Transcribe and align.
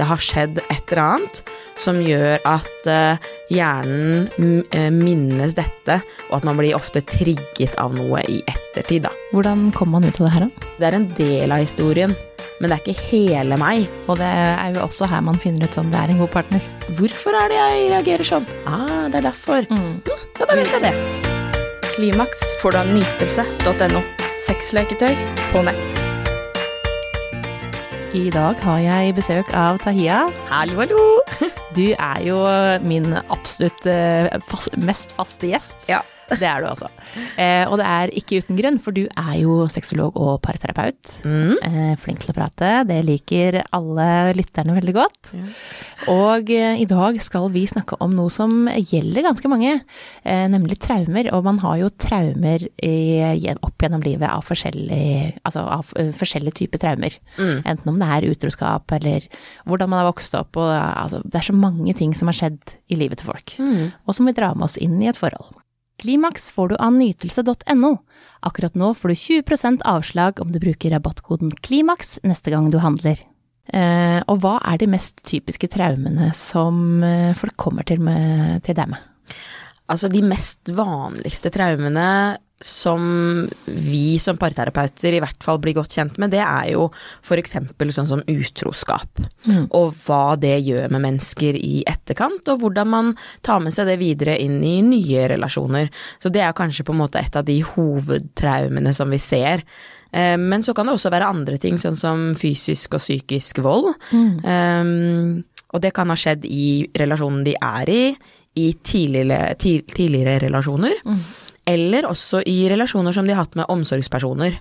det 0.00 0.08
har 0.08 0.22
skjedd 0.22 0.62
et 0.70 0.92
eller 0.92 1.02
annet 1.04 1.42
som 1.80 1.98
gjør 2.00 2.40
at 2.48 2.88
eh, 2.88 3.28
hjernen 3.52 4.62
eh, 4.72 4.88
minnes 4.92 5.56
dette, 5.56 5.98
og 6.30 6.38
at 6.38 6.46
man 6.48 6.58
blir 6.60 6.76
ofte 6.76 7.02
trigget 7.04 7.76
av 7.80 7.94
noe 7.96 8.22
i 8.28 8.40
ettertid, 8.48 9.04
da. 9.06 9.12
Hvordan 9.34 9.68
kom 9.76 9.92
man 9.94 10.06
ut 10.06 10.20
av 10.20 10.26
det 10.26 10.34
her, 10.36 10.48
da? 10.48 10.68
Det 10.80 10.88
er 10.88 10.98
en 10.98 11.08
del 11.18 11.54
av 11.56 11.64
historien, 11.64 12.16
men 12.60 12.68
det 12.68 12.76
er 12.78 12.84
ikke 12.84 13.08
hele 13.10 13.56
meg. 13.60 13.88
Og 14.08 14.20
det 14.20 14.28
er 14.28 14.76
jo 14.76 14.84
også 14.86 15.08
her 15.10 15.24
man 15.24 15.40
finner 15.40 15.68
ut 15.68 15.80
om 15.80 15.92
det 15.92 16.00
er 16.00 16.12
en 16.14 16.22
god 16.24 16.32
partner. 16.36 16.70
Hvorfor 17.00 17.36
er 17.36 17.52
det 17.52 17.60
jeg 17.60 17.90
reagerer 17.94 18.30
sånn? 18.32 18.48
Ah, 18.68 19.08
det 19.08 19.20
er 19.20 19.28
derfor. 19.30 19.68
Mm. 19.72 19.98
Ja, 20.08 20.46
da 20.46 20.56
vet 20.56 20.76
jeg 20.76 20.86
det. 20.88 20.94
Klimaks 21.94 22.44
får 22.62 22.76
du 22.76 22.80
av 22.84 22.94
nytelse.no. 22.94 24.04
Sexleketøy 24.46 25.12
på 25.50 25.66
nett. 25.68 26.09
I 28.10 28.26
dag 28.34 28.58
har 28.64 28.78
jeg 28.82 29.12
besøk 29.14 29.52
av 29.54 29.76
Tahia. 29.78 30.24
Hallo, 30.50 30.80
hallo. 30.80 31.02
Du 31.76 31.92
er 31.94 32.22
jo 32.26 32.40
min 32.82 33.12
absolutt 33.30 33.86
eh, 33.86 34.26
fast, 34.50 34.74
mest 34.74 35.14
faste 35.14 35.46
gjest. 35.52 35.76
Ja. 35.86 36.00
Det 36.30 36.46
er 36.46 36.62
du 36.62 36.68
altså. 36.70 36.88
Eh, 37.40 37.64
og 37.66 37.78
det 37.80 37.86
er 37.90 38.12
ikke 38.20 38.40
uten 38.44 38.58
grunn, 38.58 38.78
for 38.82 38.94
du 38.94 39.02
er 39.08 39.32
jo 39.40 39.64
sexolog 39.72 40.16
og 40.20 40.38
parterapeut. 40.44 41.14
Mm. 41.26 41.54
Eh, 41.66 41.94
flink 42.00 42.22
til 42.22 42.32
å 42.32 42.36
prate. 42.36 42.70
Det 42.88 43.00
liker 43.06 43.60
alle 43.76 44.08
lytterne 44.38 44.76
veldig 44.76 44.94
godt. 44.94 45.32
Ja. 45.34 45.46
Og 46.14 46.50
eh, 46.54 46.78
i 46.80 46.86
dag 46.88 47.18
skal 47.24 47.48
vi 47.52 47.64
snakke 47.68 47.98
om 48.00 48.14
noe 48.16 48.30
som 48.32 48.68
gjelder 48.70 49.26
ganske 49.26 49.50
mange, 49.52 49.74
eh, 50.24 50.44
nemlig 50.52 50.78
traumer. 50.80 51.28
Og 51.36 51.44
man 51.48 51.58
har 51.64 51.80
jo 51.82 51.90
traumer 52.00 52.64
i, 52.84 52.94
opp 53.60 53.82
gjennom 53.82 54.04
livet 54.06 54.28
av 54.30 54.44
forskjellige, 54.46 55.34
altså 55.44 55.64
av 55.66 55.90
uh, 55.98 56.10
forskjellige 56.16 56.60
typer 56.62 56.80
traumer. 56.82 57.16
Mm. 57.36 57.58
Enten 57.74 57.90
om 57.92 57.98
det 58.00 58.08
er 58.14 58.28
utroskap 58.30 58.92
eller 58.96 59.26
hvordan 59.68 59.90
man 59.92 60.02
har 60.02 60.10
vokst 60.12 60.36
opp. 60.38 60.56
Og, 60.60 60.70
altså, 60.70 61.20
det 61.24 61.40
er 61.42 61.50
så 61.50 61.56
mange 61.56 61.94
ting 61.98 62.14
som 62.16 62.30
har 62.30 62.38
skjedd 62.38 62.76
i 62.90 62.98
livet 63.00 63.20
til 63.20 63.32
folk, 63.32 63.56
Mm. 63.60 63.90
og 64.06 64.14
som 64.16 64.26
vil 64.26 64.34
dra 64.36 64.52
med 64.54 64.64
oss 64.68 64.78
inn 64.80 64.96
i 65.02 65.08
et 65.10 65.18
forhold. 65.18 65.59
Klimaks 66.00 66.50
får 66.54 66.72
du 66.72 66.76
av 66.80 66.94
nytelse.no. 66.96 67.90
Akkurat 68.40 68.76
nå 68.78 68.94
får 68.96 69.12
du 69.12 69.14
20% 69.14 69.84
avslag 69.84 70.40
om 70.40 70.52
du 70.52 70.60
bruker 70.62 70.94
rabattkoden 70.94 71.52
KLIMAKS 71.60 72.20
neste 72.24 72.54
gang 72.54 72.70
du 72.72 72.78
handler. 72.80 73.20
Eh, 73.70 74.18
og 74.26 74.40
hva 74.42 74.56
er 74.66 74.80
de 74.80 74.88
mest 74.90 75.20
typiske 75.28 75.68
traumene 75.70 76.32
som 76.34 77.04
eh, 77.06 77.36
folk 77.38 77.54
kommer 77.60 77.86
til, 77.86 78.00
med, 78.02 78.62
til 78.66 78.78
deg 78.78 78.94
med? 78.94 79.04
Altså 79.90 80.10
de 80.10 80.22
mest 80.24 80.72
vanligste 80.74 81.52
traumene 81.54 82.08
som 82.60 83.48
vi 83.64 84.18
som 84.20 84.36
parterapeuter 84.36 85.14
i 85.16 85.20
hvert 85.22 85.44
fall 85.44 85.60
blir 85.62 85.78
godt 85.78 85.94
kjent 85.96 86.18
med, 86.20 86.32
det 86.34 86.42
er 86.44 86.72
jo 86.74 86.90
f.eks. 87.24 87.56
sånn 87.96 88.10
som 88.10 88.24
utroskap. 88.28 89.22
Mm. 89.48 89.70
Og 89.76 89.94
hva 90.04 90.36
det 90.40 90.58
gjør 90.66 90.92
med 90.92 91.04
mennesker 91.06 91.56
i 91.56 91.80
etterkant, 91.88 92.44
og 92.52 92.60
hvordan 92.60 92.92
man 92.92 93.14
tar 93.46 93.62
med 93.64 93.72
seg 93.76 93.88
det 93.88 93.96
videre 94.02 94.36
inn 94.40 94.58
i 94.60 94.76
nye 94.84 95.24
relasjoner. 95.32 95.88
Så 96.20 96.32
det 96.32 96.44
er 96.44 96.56
kanskje 96.56 96.84
på 96.84 96.92
en 96.96 97.00
måte 97.00 97.22
et 97.22 97.40
av 97.40 97.48
de 97.48 97.60
hovedtraumene 97.64 98.92
som 98.96 99.08
vi 99.12 99.22
ser. 99.24 99.64
Eh, 100.12 100.36
Men 100.36 100.62
så 100.62 100.74
kan 100.76 100.86
det 100.86 100.98
også 100.98 101.12
være 101.16 101.32
andre 101.32 101.56
ting, 101.56 101.80
sånn 101.80 101.96
som 101.96 102.34
fysisk 102.36 102.98
og 102.98 103.00
psykisk 103.00 103.62
vold. 103.64 103.94
Um, 104.12 105.44
og 105.70 105.80
det 105.80 105.94
kan 105.94 106.10
ha 106.10 106.16
skjedd 106.18 106.44
i 106.44 106.90
relasjonen 106.98 107.44
de 107.46 107.54
er 107.54 107.90
i, 107.94 108.04
i 108.58 108.72
tidligere, 108.82 109.54
tidligere 109.56 110.40
relasjoner. 110.42 110.98
Eller 111.68 112.08
også 112.08 112.42
i 112.46 112.68
relasjoner 112.70 113.14
som 113.14 113.26
de 113.26 113.34
har 113.34 113.44
hatt 113.44 113.58
med 113.58 113.68
omsorgspersoner. 113.68 114.58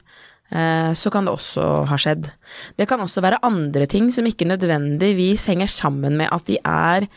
Eh, 0.51 0.91
Så 0.93 1.11
kan 1.11 1.25
det 1.25 1.33
også 1.33 1.85
ha 1.85 1.97
skjedd. 1.97 2.31
Det 2.77 2.87
kan 2.87 2.99
også 2.99 3.21
være 3.21 3.41
andre 3.43 3.85
ting 3.85 4.11
som 4.11 4.25
ikke 4.25 4.47
nødvendigvis 4.49 5.45
henger 5.45 5.67
sammen 5.67 6.17
med 6.17 6.29
at 6.31 6.45
de 6.45 6.57
er 6.63 7.07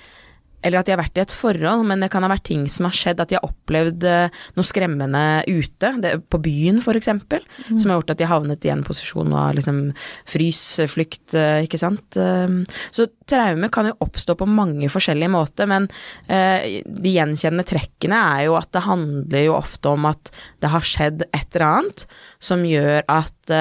eller 0.62 0.80
at 0.80 0.88
de 0.88 0.94
har 0.94 1.00
vært 1.02 1.18
i 1.18 1.22
et 1.24 1.34
forhold, 1.34 1.84
men 1.88 2.02
det 2.02 2.10
kan 2.12 2.24
ha 2.24 2.30
vært 2.30 2.46
ting 2.48 2.64
som 2.70 2.86
har 2.88 2.96
skjedd, 2.96 3.20
at 3.22 3.30
de 3.30 3.38
har 3.38 3.46
opplevd 3.46 4.06
eh, 4.08 4.42
noe 4.56 4.66
skremmende 4.66 5.22
ute, 5.48 5.92
det, 6.02 6.14
på 6.32 6.40
byen 6.42 6.80
f.eks., 6.82 7.00
eksempel, 7.02 7.42
som 7.68 7.90
har 7.90 7.98
gjort 7.98 8.12
at 8.14 8.20
de 8.20 8.26
har 8.28 8.36
havnet 8.36 8.66
i 8.66 8.70
en 8.72 8.84
posisjon 8.86 9.32
av 9.34 9.56
liksom 9.58 9.80
frys, 10.28 10.62
flukt, 10.92 11.34
eh, 11.38 11.64
ikke 11.66 11.80
sant. 11.80 12.16
Um, 12.16 12.62
Så 12.94 13.08
traume 13.28 13.68
kan 13.72 13.88
jo 13.90 13.96
oppstå 14.04 14.36
på 14.38 14.46
mange 14.48 14.90
forskjellige 14.92 15.32
måter, 15.32 15.68
men 15.70 15.88
eh, 16.30 16.82
de 16.86 17.14
gjenkjennende 17.16 17.66
trekkene 17.66 18.20
er 18.36 18.46
jo 18.46 18.56
at 18.60 18.70
det 18.74 18.84
handler 18.86 19.46
jo 19.48 19.56
ofte 19.58 19.96
om 19.96 20.06
at 20.10 20.32
det 20.62 20.70
har 20.72 20.86
skjedd 20.86 21.26
et 21.30 21.56
eller 21.56 21.66
annet 21.68 22.06
som 22.42 22.62
gjør 22.66 23.02
at 23.10 23.52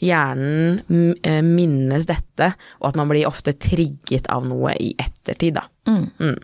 hjernen 0.00 0.80
mm, 0.88 1.46
minnes 1.46 2.06
dette, 2.08 2.52
og 2.80 2.90
at 2.90 2.98
man 2.98 3.10
blir 3.10 3.28
ofte 3.28 3.54
trigget 3.56 4.28
av 4.32 4.46
noe 4.48 4.74
i 4.80 4.92
ettertid, 4.98 5.58
da. 5.60 5.66
Mm. 5.90 6.06
Mm. 6.20 6.38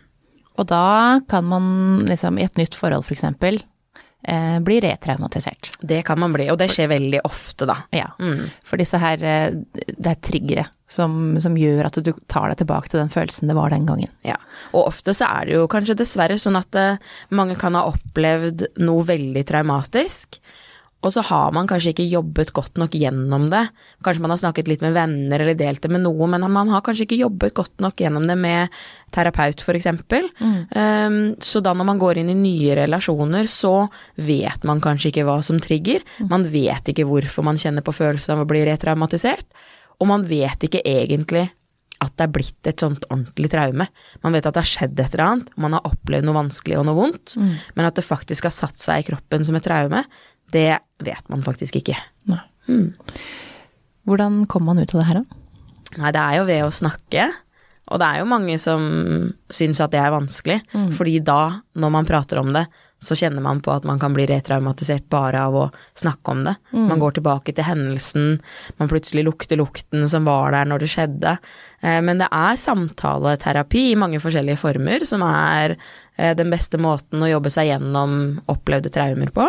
Og 0.56 0.68
da 0.68 1.20
kan 1.28 1.48
man 1.48 1.64
liksom 2.08 2.38
i 2.40 2.46
et 2.46 2.60
nytt 2.60 2.76
forhold 2.78 3.04
for 3.06 3.16
eksempel 3.16 3.60
eh, 4.26 4.60
bli 4.60 4.80
retraumatisert. 4.80 5.70
Det 5.80 6.02
kan 6.02 6.18
man 6.18 6.32
bli, 6.32 6.48
og 6.50 6.58
det 6.60 6.70
skjer 6.72 6.90
veldig 6.90 7.22
ofte, 7.28 7.68
da. 7.68 7.78
Ja. 7.94 8.08
Mm. 8.18 8.46
For 8.66 8.80
disse 8.80 9.00
her, 9.00 9.22
eh, 9.22 9.56
det 9.86 10.12
er 10.12 10.20
triggere 10.24 10.66
som, 10.90 11.36
som 11.42 11.56
gjør 11.58 11.88
at 11.88 11.98
du 12.02 12.12
tar 12.30 12.50
deg 12.50 12.60
tilbake 12.62 12.90
til 12.90 13.02
den 13.02 13.12
følelsen 13.12 13.50
det 13.50 13.58
var 13.58 13.74
den 13.74 13.88
gangen. 13.88 14.12
Ja. 14.26 14.38
Og 14.72 14.88
ofte 14.88 15.14
så 15.16 15.28
er 15.28 15.48
det 15.48 15.58
jo 15.58 15.70
kanskje 15.70 15.98
dessverre 15.98 16.38
sånn 16.40 16.58
at 16.58 16.78
eh, 16.78 17.02
mange 17.34 17.58
kan 17.60 17.78
ha 17.78 17.86
opplevd 17.90 18.68
noe 18.82 19.06
veldig 19.06 19.44
traumatisk. 19.48 20.40
Og 21.04 21.12
så 21.12 21.22
har 21.28 21.52
man 21.54 21.68
kanskje 21.70 21.92
ikke 21.92 22.06
jobbet 22.08 22.50
godt 22.56 22.78
nok 22.80 22.94
gjennom 22.96 23.44
det. 23.52 23.62
Kanskje 24.04 24.22
man 24.24 24.32
har 24.32 24.40
snakket 24.40 24.70
litt 24.70 24.82
med 24.82 24.94
venner 24.96 25.42
eller 25.42 25.58
delt 25.58 25.82
det 25.84 25.90
med 25.92 26.02
noen, 26.02 26.32
men 26.32 26.46
man 26.50 26.72
har 26.72 26.82
kanskje 26.86 27.04
ikke 27.04 27.20
jobbet 27.20 27.54
godt 27.54 27.84
nok 27.84 28.00
gjennom 28.00 28.24
det 28.26 28.38
med 28.40 28.72
terapeut, 29.14 29.60
f.eks. 29.62 29.86
Um, 30.40 31.18
så 31.38 31.62
da 31.62 31.74
når 31.76 31.88
man 31.92 32.00
går 32.00 32.22
inn 32.22 32.32
i 32.32 32.38
nye 32.38 32.78
relasjoner, 32.80 33.46
så 33.50 33.74
vet 34.16 34.66
man 34.66 34.82
kanskje 34.82 35.12
ikke 35.12 35.26
hva 35.28 35.38
som 35.46 35.60
trigger. 35.62 36.02
Man 36.32 36.48
vet 36.50 36.90
ikke 36.90 37.06
hvorfor 37.06 37.46
man 37.46 37.60
kjenner 37.60 37.86
på 37.86 37.94
følelsen 37.94 38.34
av 38.34 38.42
å 38.42 38.48
bli 38.50 38.64
retraumatisert. 38.66 39.46
Og 40.00 40.10
man 40.10 40.26
vet 40.28 40.66
ikke 40.66 40.82
egentlig 40.84 41.46
at 42.04 42.12
det 42.18 42.26
er 42.26 42.32
blitt 42.32 42.68
et 42.68 42.82
sånt 42.82 43.06
ordentlig 43.08 43.48
traume. 43.52 43.86
Man 44.24 44.34
vet 44.36 44.44
at 44.44 44.56
det 44.56 44.64
har 44.64 44.68
skjedd 44.68 44.98
et 45.00 45.14
eller 45.14 45.24
annet, 45.24 45.52
man 45.56 45.76
har 45.76 45.86
opplevd 45.88 46.26
noe 46.28 46.36
vanskelig 46.36 46.76
og 46.76 46.84
noe 46.88 46.98
vondt, 46.98 47.36
men 47.76 47.88
at 47.88 47.96
det 47.96 48.04
faktisk 48.04 48.48
har 48.48 48.52
satt 48.52 48.76
seg 48.82 49.00
i 49.00 49.06
kroppen 49.06 49.46
som 49.48 49.56
et 49.56 49.64
traume, 49.64 50.02
det 50.52 50.78
vet 51.02 51.28
man 51.32 51.42
faktisk 51.42 51.76
ikke. 51.82 51.96
Nei. 52.30 52.42
Hvordan 54.06 54.44
kommer 54.50 54.74
man 54.74 54.82
ut 54.84 54.94
av 54.94 55.00
det 55.02 55.08
her, 55.10 55.22
da? 55.22 55.42
Nei, 56.02 56.12
det 56.14 56.22
er 56.22 56.36
jo 56.40 56.46
ved 56.48 56.64
å 56.66 56.72
snakke, 56.74 57.28
og 57.86 58.00
det 58.02 58.06
er 58.06 58.18
jo 58.20 58.26
mange 58.30 58.56
som 58.58 58.82
syns 59.54 59.78
at 59.80 59.92
det 59.94 60.00
er 60.02 60.10
vanskelig, 60.14 60.60
fordi 60.96 61.20
da, 61.22 61.60
når 61.78 61.92
man 61.94 62.08
prater 62.08 62.40
om 62.42 62.50
det, 62.54 62.64
så 62.98 63.12
kjenner 63.14 63.42
man 63.44 63.58
på 63.60 63.70
at 63.74 63.84
man 63.84 63.98
kan 64.00 64.14
bli 64.16 64.24
retraumatisert 64.26 65.04
bare 65.12 65.42
av 65.46 65.54
å 65.54 65.64
snakke 66.00 66.32
om 66.32 66.40
det. 66.46 66.54
Man 66.72 66.98
går 67.02 67.18
tilbake 67.18 67.52
til 67.54 67.66
hendelsen, 67.68 68.38
man 68.80 68.88
plutselig 68.90 69.26
lukter 69.28 69.56
lukten 69.60 70.08
som 70.08 70.24
var 70.26 70.50
der 70.56 70.64
når 70.70 70.82
det 70.82 70.88
skjedde. 70.94 71.34
Eh, 71.82 72.00
Men 72.00 72.18
det 72.22 72.28
er 72.32 72.56
samtaleterapi 72.56 73.90
i 73.92 73.98
mange 74.00 74.18
forskjellige 74.24 74.58
former 74.58 75.04
som 75.04 75.22
er 75.28 75.76
den 76.16 76.48
beste 76.50 76.78
måten 76.80 77.20
å 77.22 77.28
jobbe 77.28 77.50
seg 77.52 77.68
gjennom 77.68 78.12
opplevde 78.48 78.88
traumer 78.94 79.28
på. 79.36 79.44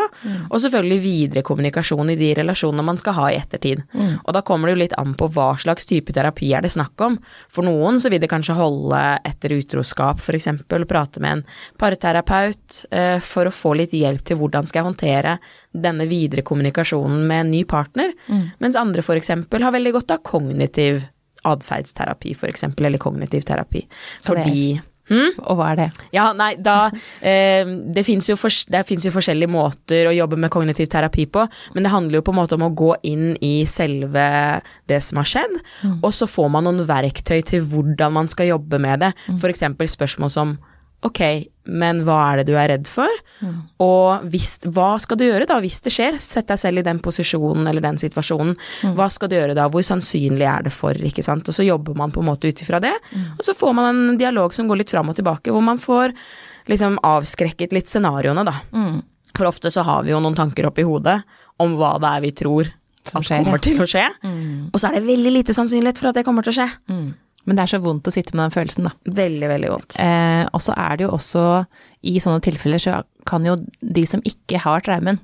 Og 0.52 0.58
selvfølgelig 0.60 1.00
videre 1.04 1.44
kommunikasjon 1.48 2.10
i 2.12 2.18
de 2.20 2.34
relasjonene 2.42 2.84
man 2.84 2.98
skal 3.00 3.16
ha 3.16 3.30
i 3.32 3.38
ettertid. 3.40 3.84
Og 4.26 4.34
da 4.36 4.42
kommer 4.44 4.68
det 4.68 4.76
jo 4.76 4.82
litt 4.84 4.98
an 5.00 5.14
på 5.16 5.30
hva 5.32 5.54
slags 5.60 5.88
type 5.88 6.12
terapi 6.16 6.50
er 6.58 6.66
det 6.66 6.74
snakk 6.76 7.00
om. 7.08 7.16
For 7.50 7.64
noen 7.64 8.02
så 8.04 8.12
vil 8.12 8.20
det 8.24 8.30
kanskje 8.32 8.58
holde 8.60 9.00
etter 9.28 9.56
utroskap, 9.56 10.20
f.eks. 10.20 10.50
prate 10.68 11.24
med 11.24 11.38
en 11.40 11.46
parterapeut 11.80 12.82
eh, 12.92 13.20
for 13.24 13.48
å 13.50 13.54
få 13.54 13.74
litt 13.80 13.94
hjelp 13.96 14.24
til 14.28 14.40
hvordan 14.42 14.68
skal 14.68 14.82
jeg 14.84 14.90
håndtere 14.92 15.38
denne 15.78 16.08
videre 16.10 16.44
kommunikasjonen 16.48 17.24
med 17.30 17.46
en 17.46 17.52
ny 17.54 17.64
partner. 17.70 18.12
Mens 18.60 18.76
andre 18.80 19.04
f.eks. 19.06 19.32
har 19.52 19.72
veldig 19.76 19.96
godt 19.98 20.12
av 20.18 20.24
kognitiv 20.28 21.04
atferdsterapi, 21.48 22.34
f.eks., 22.36 22.64
eller 22.78 23.00
kognitiv 23.02 23.46
terapi. 23.48 23.86
Er- 23.88 24.26
Fordi 24.28 24.82
hm? 25.10 25.40
Og 25.48 25.60
hva 25.60 25.72
er 25.72 25.80
det? 25.82 25.88
Ja, 26.16 26.30
nei, 26.36 26.54
da 26.60 26.90
eh, 27.22 27.68
Det 27.96 28.04
fins 28.08 28.30
jo, 28.30 28.38
for, 28.40 28.52
jo 28.52 29.14
forskjellige 29.14 29.52
måter 29.52 30.10
å 30.10 30.16
jobbe 30.16 30.40
med 30.40 30.52
kognitiv 30.54 30.90
terapi 30.92 31.28
på, 31.32 31.46
men 31.76 31.86
det 31.86 31.94
handler 31.94 32.20
jo 32.20 32.26
på 32.28 32.36
en 32.36 32.40
måte 32.42 32.58
om 32.58 32.68
å 32.68 32.74
gå 32.76 32.94
inn 33.08 33.30
i 33.44 33.66
selve 33.70 34.28
det 34.90 35.02
som 35.06 35.22
har 35.22 35.30
skjedd, 35.30 35.60
og 36.02 36.10
så 36.16 36.28
får 36.30 36.50
man 36.54 36.68
noen 36.68 36.86
verktøy 36.88 37.42
til 37.48 37.64
hvordan 37.68 38.16
man 38.16 38.32
skal 38.32 38.52
jobbe 38.52 38.80
med 38.82 39.06
det. 39.06 39.14
For 39.40 39.52
eksempel 39.52 39.90
spørsmål 39.92 40.34
som 40.34 40.58
Ok, 41.06 41.20
men 41.70 42.00
hva 42.08 42.16
er 42.32 42.40
det 42.40 42.48
du 42.50 42.56
er 42.58 42.72
redd 42.72 42.88
for? 42.90 43.12
Og 43.84 44.24
hvis, 44.34 44.56
hva 44.74 44.96
skal 45.00 45.20
du 45.20 45.26
gjøre 45.28 45.46
da 45.46 45.60
hvis 45.62 45.78
det 45.86 45.92
skjer? 45.94 46.18
Sett 46.24 46.48
deg 46.50 46.58
selv 46.58 46.82
i 46.82 46.86
den 46.88 46.98
posisjonen 47.04 47.68
eller 47.70 47.84
den 47.86 48.00
situasjonen. 48.02 48.56
Hva 48.98 49.06
skal 49.14 49.30
du 49.30 49.36
gjøre 49.38 49.54
da? 49.56 49.68
Hvor 49.70 49.86
sannsynlig 49.86 50.48
er 50.50 50.66
det 50.66 50.74
for? 50.74 50.98
ikke 50.98 51.22
sant? 51.24 51.48
Og 51.48 51.54
så 51.54 51.64
jobber 51.68 51.94
man 51.96 52.12
på 52.16 52.24
en 52.24 52.30
måte 52.32 52.50
ut 52.50 52.64
ifra 52.66 52.80
det. 52.82 52.96
Og 53.38 53.46
så 53.46 53.54
får 53.54 53.76
man 53.78 53.92
en 54.12 54.18
dialog 54.18 54.56
som 54.58 54.68
går 54.68 54.82
litt 54.82 54.90
fram 54.96 55.10
og 55.14 55.16
tilbake, 55.20 55.54
hvor 55.54 55.62
man 55.62 55.78
får 55.78 56.16
liksom 56.68 56.98
avskrekket 57.06 57.78
litt 57.78 57.88
scenarioene, 57.88 58.44
da. 58.48 58.58
For 59.38 59.46
ofte 59.52 59.70
så 59.72 59.84
har 59.86 60.02
vi 60.04 60.16
jo 60.16 60.20
noen 60.24 60.36
tanker 60.36 60.66
oppi 60.72 60.82
hodet 60.88 61.20
om 61.62 61.78
hva 61.78 61.94
det 62.02 62.10
er 62.10 62.22
vi 62.26 62.32
tror 62.42 62.72
Som 63.08 63.22
at 63.22 63.30
skjer, 63.30 63.44
kommer 63.46 63.62
til 63.62 63.78
å 63.80 63.86
skje. 63.88 64.08
Og 64.74 64.82
så 64.82 64.90
er 64.90 64.98
det 64.98 65.06
veldig 65.14 65.32
lite 65.38 65.54
sannsynlighet 65.54 66.02
for 66.02 66.10
at 66.10 66.18
det 66.18 66.26
kommer 66.26 66.42
til 66.44 66.56
å 66.56 66.58
skje. 66.58 66.70
Men 67.48 67.58
det 67.58 67.64
er 67.64 67.74
så 67.74 67.82
vondt 67.84 68.08
å 68.10 68.14
sitte 68.14 68.36
med 68.36 68.46
den 68.46 68.56
følelsen, 68.58 68.90
da. 68.90 68.94
Veldig, 69.18 69.50
veldig 69.54 69.72
vondt. 69.72 69.98
Eh, 70.04 70.44
og 70.52 70.64
så 70.64 70.76
er 70.76 71.00
det 71.00 71.08
jo 71.08 71.14
også, 71.16 71.44
i 72.12 72.18
sånne 72.24 72.44
tilfeller, 72.44 72.82
så 72.84 73.02
kan 73.28 73.46
jo 73.48 73.56
de 73.82 74.04
som 74.08 74.24
ikke 74.28 74.60
har 74.64 74.84
traumen, 74.86 75.20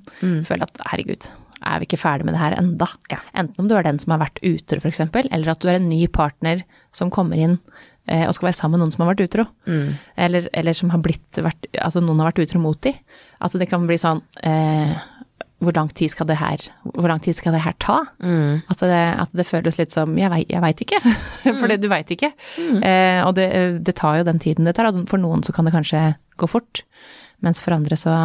føle 0.48 0.66
at 0.68 0.82
herregud, 0.90 1.28
er 1.64 1.80
vi 1.80 1.88
ikke 1.88 2.02
ferdig 2.02 2.28
med 2.28 2.36
det 2.36 2.42
her 2.42 2.56
enda? 2.60 2.88
Ja. 3.12 3.22
Enten 3.40 3.64
om 3.64 3.70
du 3.70 3.76
er 3.78 3.86
den 3.86 4.00
som 4.02 4.16
har 4.16 4.24
vært 4.26 4.42
utro, 4.44 4.80
f.eks., 4.82 5.04
eller 5.24 5.54
at 5.54 5.64
du 5.64 5.70
er 5.72 5.80
en 5.80 5.90
ny 5.90 6.02
partner 6.12 6.64
som 6.96 7.12
kommer 7.14 7.40
inn 7.40 7.58
eh, 8.08 8.26
og 8.28 8.36
skal 8.36 8.50
være 8.50 8.60
sammen 8.60 8.78
med 8.78 8.84
noen 8.84 8.96
som 8.96 9.06
har 9.06 9.14
vært 9.14 9.26
utro. 9.28 9.46
Eller, 10.20 10.50
eller 10.52 10.78
som 10.78 10.92
har 10.94 11.04
blitt 11.04 11.40
vært, 11.44 11.70
altså 11.80 12.04
noen 12.04 12.20
har 12.24 12.32
vært 12.34 12.44
utro 12.48 12.64
mot 12.64 12.80
de. 12.84 12.94
At 13.44 13.56
det 13.60 13.70
kan 13.72 13.88
bli 13.88 14.00
sånn 14.02 14.24
eh, 14.44 14.92
hvor 15.64 15.76
lang 15.76 15.90
tid 15.96 16.12
skal 16.12 16.28
det 16.30 16.38
her, 16.40 16.62
skal 17.34 17.56
det 17.56 17.64
her 17.64 17.76
ta? 17.80 18.00
At, 18.70 18.80
det, 18.84 19.02
at 19.26 19.34
det 19.36 19.48
føles 19.48 19.80
litt 19.80 19.96
som 19.96 20.18
jeg 20.20 20.32
veit, 20.34 20.50
jeg 20.52 20.64
vet 20.64 20.86
ikke, 20.86 21.02
for 21.60 21.68
det, 21.72 21.82
du 21.84 21.90
veit 21.92 22.14
ikke. 22.14 22.34
Eh, 22.60 23.22
og 23.26 23.36
det, 23.40 23.50
det 23.86 23.96
tar 24.00 24.20
jo 24.20 24.28
den 24.28 24.42
tiden 24.44 24.68
det 24.70 24.76
tar, 24.78 24.92
og 24.92 25.06
for 25.12 25.22
noen 25.22 25.44
så 25.46 25.56
kan 25.56 25.68
det 25.68 25.76
kanskje 25.76 26.08
gå 26.40 26.50
fort, 26.50 26.84
mens 27.44 27.62
for 27.64 27.76
andre 27.76 27.98
så 28.00 28.16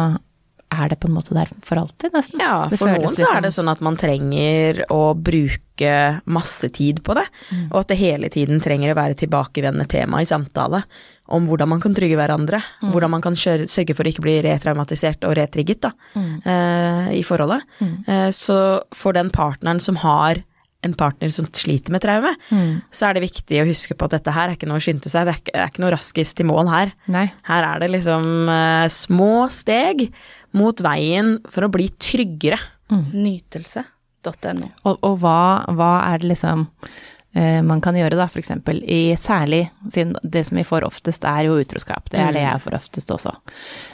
er 0.69 0.91
det 0.91 0.99
på 1.01 1.09
en 1.09 1.15
måte 1.15 1.33
der 1.33 1.49
for 1.65 1.81
alltid, 1.81 2.13
nesten. 2.13 2.41
Ja, 2.43 2.67
for 2.69 2.91
noen 2.91 3.07
så 3.09 3.23
liksom- 3.23 3.37
er 3.37 3.41
det 3.41 3.53
sånn 3.55 3.71
at 3.71 3.81
man 3.81 3.97
trenger 3.97 4.83
å 4.93 5.15
bruke 5.17 6.21
masse 6.29 6.69
tid 6.75 7.01
på 7.03 7.15
det, 7.17 7.25
og 7.71 7.79
at 7.81 7.87
det 7.87 7.97
hele 7.97 8.29
tiden 8.29 8.61
trenger 8.61 8.93
å 8.93 8.99
være 8.99 9.17
tilbakevendende 9.17 9.87
tema 9.89 10.21
i 10.21 10.29
samtale 10.29 10.83
om 11.35 11.45
hvordan 11.49 11.69
man 11.69 11.81
kan 11.83 11.95
trygge 11.95 12.17
hverandre, 12.19 12.59
hvordan 12.91 13.13
man 13.13 13.23
kan 13.23 13.37
kjøre, 13.37 13.67
sørge 13.69 13.95
for 13.97 14.07
å 14.07 14.11
ikke 14.13 14.25
bli 14.25 14.37
retraumatisert 14.45 15.25
og 15.29 15.35
retrigget 15.37 15.83
da, 15.85 15.91
eh, 16.17 17.09
i 17.19 17.23
forholdet. 17.25 17.65
Eh, 18.07 18.29
så 18.35 18.59
for 18.95 19.13
den 19.13 19.29
partneren 19.33 19.81
som 19.83 19.99
har 20.01 20.41
en 20.81 20.93
partner 20.95 21.27
som 21.29 21.45
sliter 21.51 21.91
med 21.91 22.01
traume, 22.01 22.31
så 22.95 23.09
er 23.09 23.17
det 23.17 23.25
viktig 23.25 23.59
å 23.59 23.67
huske 23.67 23.97
på 23.99 24.07
at 24.07 24.15
dette 24.15 24.31
her 24.31 24.47
er 24.47 24.55
ikke 24.55 24.69
noe 24.69 24.79
å 24.79 24.83
skynde 24.85 25.11
seg, 25.11 25.27
det 25.27 25.33
er 25.33 25.41
ikke, 25.41 25.51
det 25.51 25.61
er 25.61 25.71
ikke 25.73 25.83
noe 25.83 25.91
raskest 25.91 26.37
til 26.39 26.47
mål 26.47 26.71
her. 26.71 26.93
Nei. 27.11 27.25
Her 27.49 27.67
er 27.67 27.83
det 27.83 27.91
liksom 27.97 28.49
eh, 28.53 28.87
små 28.87 29.49
steg 29.51 30.05
mot 30.55 30.79
veien 30.81 31.37
for 31.51 31.67
å 31.67 31.71
bli 31.73 31.89
tryggere. 31.99 32.59
Nytelse.no. 32.89 34.71
Og, 34.87 34.95
og 35.05 35.19
hva, 35.21 35.67
hva 35.77 35.91
er 36.09 36.23
det 36.23 36.31
liksom 36.31 36.65
man 37.35 37.77
kan 37.81 37.93
gjøre, 37.93 38.17
da, 38.17 38.25
eksempel 38.39 38.79
i 38.89 39.13
særlig 39.19 39.67
siden 39.93 40.15
det 40.23 40.41
som 40.47 40.57
vi 40.57 40.63
får 40.65 40.87
oftest 40.87 41.27
er 41.29 41.45
jo 41.45 41.59
utroskap. 41.61 42.09
Det 42.09 42.17
er 42.17 42.33
det 42.33 42.41
jeg 42.41 42.63
får 42.63 42.77
oftest 42.79 43.13
også. 43.13 43.35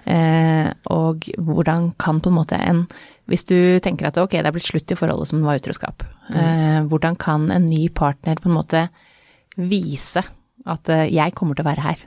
Eh, 0.08 0.70
og 0.96 1.28
hvordan 1.36 1.92
kan 2.00 2.22
på 2.24 2.32
en 2.32 2.40
måte 2.40 2.60
en 2.62 2.86
Hvis 3.26 3.44
du 3.50 3.80
tenker 3.82 4.06
at 4.06 4.18
ok, 4.22 4.38
det 4.38 4.46
er 4.46 4.54
blitt 4.54 4.68
slutt 4.68 4.92
i 4.94 4.96
forholdet 4.96 5.32
som 5.32 5.42
var 5.42 5.58
utroskap, 5.58 6.04
eh, 6.30 6.84
hvordan 6.86 7.16
kan 7.18 7.50
en 7.50 7.66
ny 7.66 7.88
partner 7.90 8.38
på 8.38 8.52
en 8.52 8.60
måte 8.60 8.84
vise 9.58 10.22
at 10.66 10.90
eh, 10.94 11.10
jeg 11.10 11.34
kommer 11.34 11.58
til 11.58 11.66
å 11.66 11.72
være 11.72 11.88
her? 11.88 12.04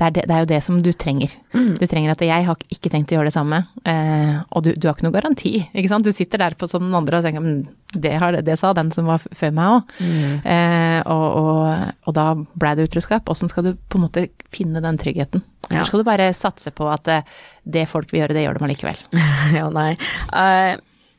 Det 0.00 0.06
er, 0.06 0.12
det, 0.16 0.22
det 0.30 0.32
er 0.32 0.44
jo 0.44 0.48
det 0.48 0.60
som 0.64 0.78
du 0.80 0.90
trenger. 0.96 1.32
Du 1.52 1.82
trenger 1.84 2.14
at 2.14 2.22
jeg 2.24 2.46
har 2.46 2.62
ikke 2.72 2.88
tenkt 2.88 3.12
å 3.12 3.18
gjøre 3.18 3.28
det 3.28 3.34
samme, 3.34 3.58
eh, 3.84 4.38
og 4.48 4.64
du, 4.64 4.70
du 4.72 4.86
har 4.88 4.96
ikke 4.96 5.04
noen 5.04 5.16
garanti, 5.18 5.52
ikke 5.76 5.90
sant. 5.92 6.08
Du 6.08 6.16
sitter 6.16 6.40
der 6.40 6.56
på 6.56 6.68
som 6.70 6.86
den 6.86 6.96
andre 6.96 7.20
og 7.20 7.26
tenker 7.26 7.44
men 7.44 7.58
det, 7.92 8.14
har, 8.22 8.38
det 8.46 8.56
sa 8.56 8.72
den 8.76 8.88
som 8.94 9.10
var 9.10 9.20
før 9.20 9.52
meg 9.56 9.76
òg. 9.76 9.94
Eh, 10.00 10.98
og, 11.04 11.26
og, 11.42 11.94
og 12.08 12.16
da 12.16 12.26
blei 12.38 12.74
det 12.78 12.88
utroskap. 12.88 13.28
Åssen 13.28 13.52
skal 13.52 13.66
du 13.66 13.72
på 13.76 14.00
en 14.00 14.06
måte 14.06 14.28
finne 14.54 14.80
den 14.80 15.00
tryggheten? 15.00 15.44
Ja. 15.68 15.80
Eller 15.80 15.90
skal 15.90 16.02
du 16.02 16.08
bare 16.08 16.30
satse 16.36 16.72
på 16.74 16.86
at 16.90 17.10
eh, 17.10 17.26
det 17.68 17.88
folk 17.90 18.12
vil 18.12 18.22
gjøre, 18.22 18.36
det 18.36 18.46
gjør 18.46 18.56
de 18.56 18.70
allikevel? 18.70 19.02
ja, 19.58 19.66
nei. 19.74 19.90
Uh... 20.32 20.78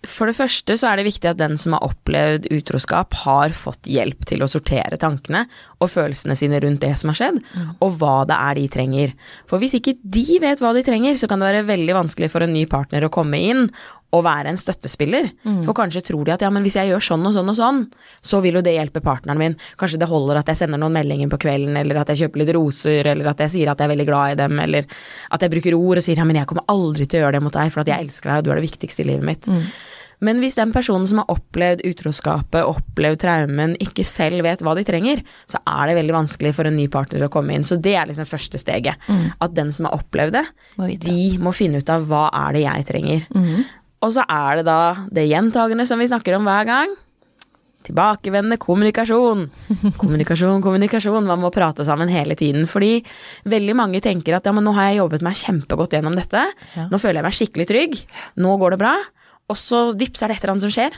for 0.09 0.25
det 0.25 0.33
første 0.33 0.79
så 0.81 0.89
er 0.89 0.97
det 0.97 1.05
viktig 1.05 1.29
at 1.29 1.37
den 1.37 1.59
som 1.61 1.75
har 1.77 1.85
opplevd 1.85 2.47
utroskap, 2.49 3.13
har 3.21 3.53
fått 3.53 3.85
hjelp 3.85 4.25
til 4.25 4.41
å 4.41 4.49
sortere 4.49 4.97
tankene 4.97 5.45
og 5.81 5.89
følelsene 5.89 6.37
sine 6.37 6.59
rundt 6.61 6.83
det 6.83 6.93
som 7.01 7.09
har 7.09 7.17
skjedd, 7.17 7.39
og 7.81 7.95
hva 7.97 8.21
det 8.29 8.37
er 8.37 8.59
de 8.59 8.67
trenger. 8.69 9.15
For 9.49 9.57
hvis 9.61 9.73
ikke 9.79 9.95
de 10.03 10.37
vet 10.43 10.61
hva 10.61 10.75
de 10.77 10.83
trenger, 10.85 11.17
så 11.17 11.27
kan 11.27 11.41
det 11.41 11.49
være 11.49 11.65
veldig 11.71 11.97
vanskelig 11.97 12.29
for 12.29 12.45
en 12.45 12.53
ny 12.53 12.67
partner 12.69 13.07
å 13.07 13.13
komme 13.13 13.39
inn 13.41 13.65
og 14.11 14.25
være 14.25 14.51
en 14.51 14.59
støttespiller. 14.59 15.29
For 15.63 15.73
kanskje 15.73 16.01
tror 16.09 16.25
de 16.27 16.33
at 16.33 16.41
ja, 16.43 16.49
men 16.51 16.65
hvis 16.65 16.75
jeg 16.75 16.89
gjør 16.91 17.03
sånn 17.05 17.25
og 17.29 17.33
sånn 17.37 17.47
og 17.47 17.55
sånn, 17.55 17.77
så 18.21 18.41
vil 18.43 18.59
jo 18.59 18.63
det 18.65 18.73
hjelpe 18.75 18.99
partneren 19.01 19.39
min. 19.39 19.55
Kanskje 19.79 20.01
det 20.01 20.09
holder 20.11 20.41
at 20.41 20.51
jeg 20.51 20.59
sender 20.59 20.81
noen 20.81 20.97
meldinger 20.97 21.31
på 21.31 21.39
kvelden, 21.45 21.77
eller 21.79 22.01
at 22.01 22.11
jeg 22.11 22.25
kjøper 22.25 22.43
litt 22.43 22.51
roser, 22.57 23.07
eller 23.07 23.31
at 23.31 23.39
jeg 23.45 23.53
sier 23.55 23.71
at 23.71 23.79
jeg 23.79 23.87
er 23.87 23.93
veldig 23.93 24.07
glad 24.09 24.33
i 24.33 24.41
dem, 24.43 24.59
eller 24.59 24.85
at 25.31 25.45
jeg 25.45 25.53
bruker 25.55 25.77
ord 25.79 26.01
og 26.01 26.03
sier 26.03 26.19
ja, 26.19 26.27
men 26.27 26.41
jeg 26.41 26.49
kommer 26.51 26.67
aldri 26.67 27.07
til 27.07 27.21
å 27.21 27.23
gjøre 27.23 27.37
det 27.39 27.43
mot 27.47 27.55
deg, 27.55 27.71
for 27.71 27.85
at 27.85 27.93
jeg 27.93 28.03
elsker 28.03 28.33
deg, 28.33 28.41
og 28.41 28.43
du 28.43 28.51
er 28.51 28.59
det 28.59 28.67
viktigste 28.67 29.05
i 29.05 29.09
livet 29.13 29.29
mitt. 29.31 29.47
Men 30.21 30.37
hvis 30.41 30.57
den 30.59 30.69
personen 30.73 31.07
som 31.09 31.21
har 31.21 31.31
opplevd 31.33 31.81
utroskapet, 31.89 32.61
opplevd 32.61 33.23
traumen, 33.23 33.73
ikke 33.81 34.05
selv 34.05 34.45
vet 34.45 34.61
hva 34.61 34.75
de 34.77 34.85
trenger, 34.85 35.23
så 35.49 35.61
er 35.65 35.89
det 35.89 35.97
veldig 35.97 36.13
vanskelig 36.19 36.53
for 36.57 36.69
en 36.69 36.77
ny 36.77 36.85
partner 36.93 37.25
å 37.25 37.31
komme 37.33 37.55
inn. 37.57 37.65
Så 37.65 37.79
det 37.81 37.95
er 37.97 38.09
liksom 38.09 38.29
første 38.29 38.61
steget. 38.61 39.01
At 39.41 39.55
den 39.57 39.73
som 39.73 39.89
har 39.89 39.97
opplevd 39.97 40.37
det, 40.37 40.45
Må 40.77 40.89
de 41.01 41.19
må 41.41 41.53
finne 41.57 41.81
ut 41.81 41.89
av 41.89 42.05
hva 42.09 42.27
er 42.45 42.53
det 42.57 42.65
jeg 42.67 42.89
trenger. 42.91 43.25
Og 44.01 44.13
så 44.13 44.25
er 44.29 44.61
det 44.61 44.65
da 44.69 44.81
det 45.13 45.29
gjentagende 45.29 45.85
som 45.89 46.01
vi 46.01 46.09
snakker 46.09 46.37
om 46.37 46.45
hver 46.45 46.69
gang. 46.69 46.93
Tilbakevendende 47.81 48.59
kommunikasjon. 48.61 49.47
Kommunikasjon, 50.01 50.61
kommunikasjon. 50.61 51.25
Man 51.25 51.41
må 51.41 51.49
prate 51.53 51.81
sammen 51.87 52.11
hele 52.13 52.35
tiden. 52.37 52.67
Fordi 52.69 52.99
veldig 53.49 53.73
mange 53.77 54.01
tenker 54.05 54.37
at 54.37 54.45
ja, 54.45 54.53
men 54.53 54.67
nå 54.67 54.73
har 54.77 54.91
jeg 54.91 54.99
jobbet 54.99 55.25
meg 55.25 55.39
kjempegodt 55.41 55.97
gjennom 55.97 56.13
dette. 56.17 56.43
Ja. 56.75 56.85
Nå 56.91 56.99
føler 57.01 57.21
jeg 57.21 57.27
meg 57.29 57.39
skikkelig 57.39 57.67
trygg. 57.71 57.97
Nå 58.37 58.53
går 58.61 58.75
det 58.75 58.81
bra. 58.83 58.93
Og 59.51 59.59
så 59.59 59.81
vips 59.99 60.23
er 60.23 60.31
det 60.31 60.37
et 60.39 60.45
eller 60.45 60.55
annet 60.55 60.65
som 60.65 60.73
skjer. 60.73 60.95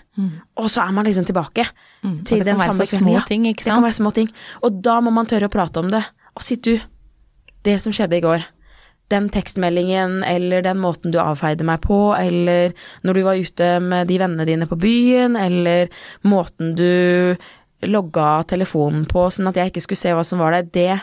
Og 0.61 0.69
så 0.69 0.85
er 0.85 0.95
man 0.95 1.09
liksom 1.09 1.25
tilbake 1.29 1.65
Mm. 2.03 2.17
Til 2.27 2.41
det 2.41 2.43
kan 2.43 2.49
den 2.49 2.59
være 2.59 2.73
så 2.75 2.97
små 2.97 3.13
Ja, 3.13 3.21
ting, 3.27 3.45
ikke 3.47 3.63
sant? 3.63 3.69
Det 3.69 3.77
kan 3.77 3.85
være 3.85 3.95
små 3.95 4.09
ting. 4.11 4.31
Og 4.61 4.81
da 4.83 4.97
må 4.99 5.11
man 5.15 5.25
tørre 5.25 5.47
å 5.47 5.53
prate 5.53 5.79
om 5.79 5.87
det. 5.87 6.01
Og 6.35 6.43
si 6.43 6.57
du, 6.59 6.73
det 7.63 7.77
som 7.79 7.93
skjedde 7.95 8.17
i 8.17 8.23
går. 8.25 8.43
Den 9.13 9.29
tekstmeldingen 9.31 10.17
eller 10.27 10.65
den 10.65 10.81
måten 10.83 11.13
du 11.13 11.19
avfeide 11.21 11.63
meg 11.63 11.79
på, 11.85 12.11
eller 12.19 12.73
når 13.07 13.15
du 13.15 13.21
var 13.23 13.39
ute 13.39 13.69
med 13.79 14.11
de 14.11 14.17
vennene 14.19 14.47
dine 14.49 14.67
på 14.67 14.75
byen, 14.75 15.37
eller 15.39 15.87
måten 16.27 16.75
du 16.75 17.37
logga 17.87 18.43
telefonen 18.47 19.05
på 19.07 19.29
sånn 19.31 19.47
at 19.47 19.59
jeg 19.59 19.71
ikke 19.71 19.83
skulle 19.87 20.03
se 20.03 20.13
hva 20.15 20.23
som 20.27 20.43
var 20.43 20.55
der, 20.55 20.67
det, 20.75 20.99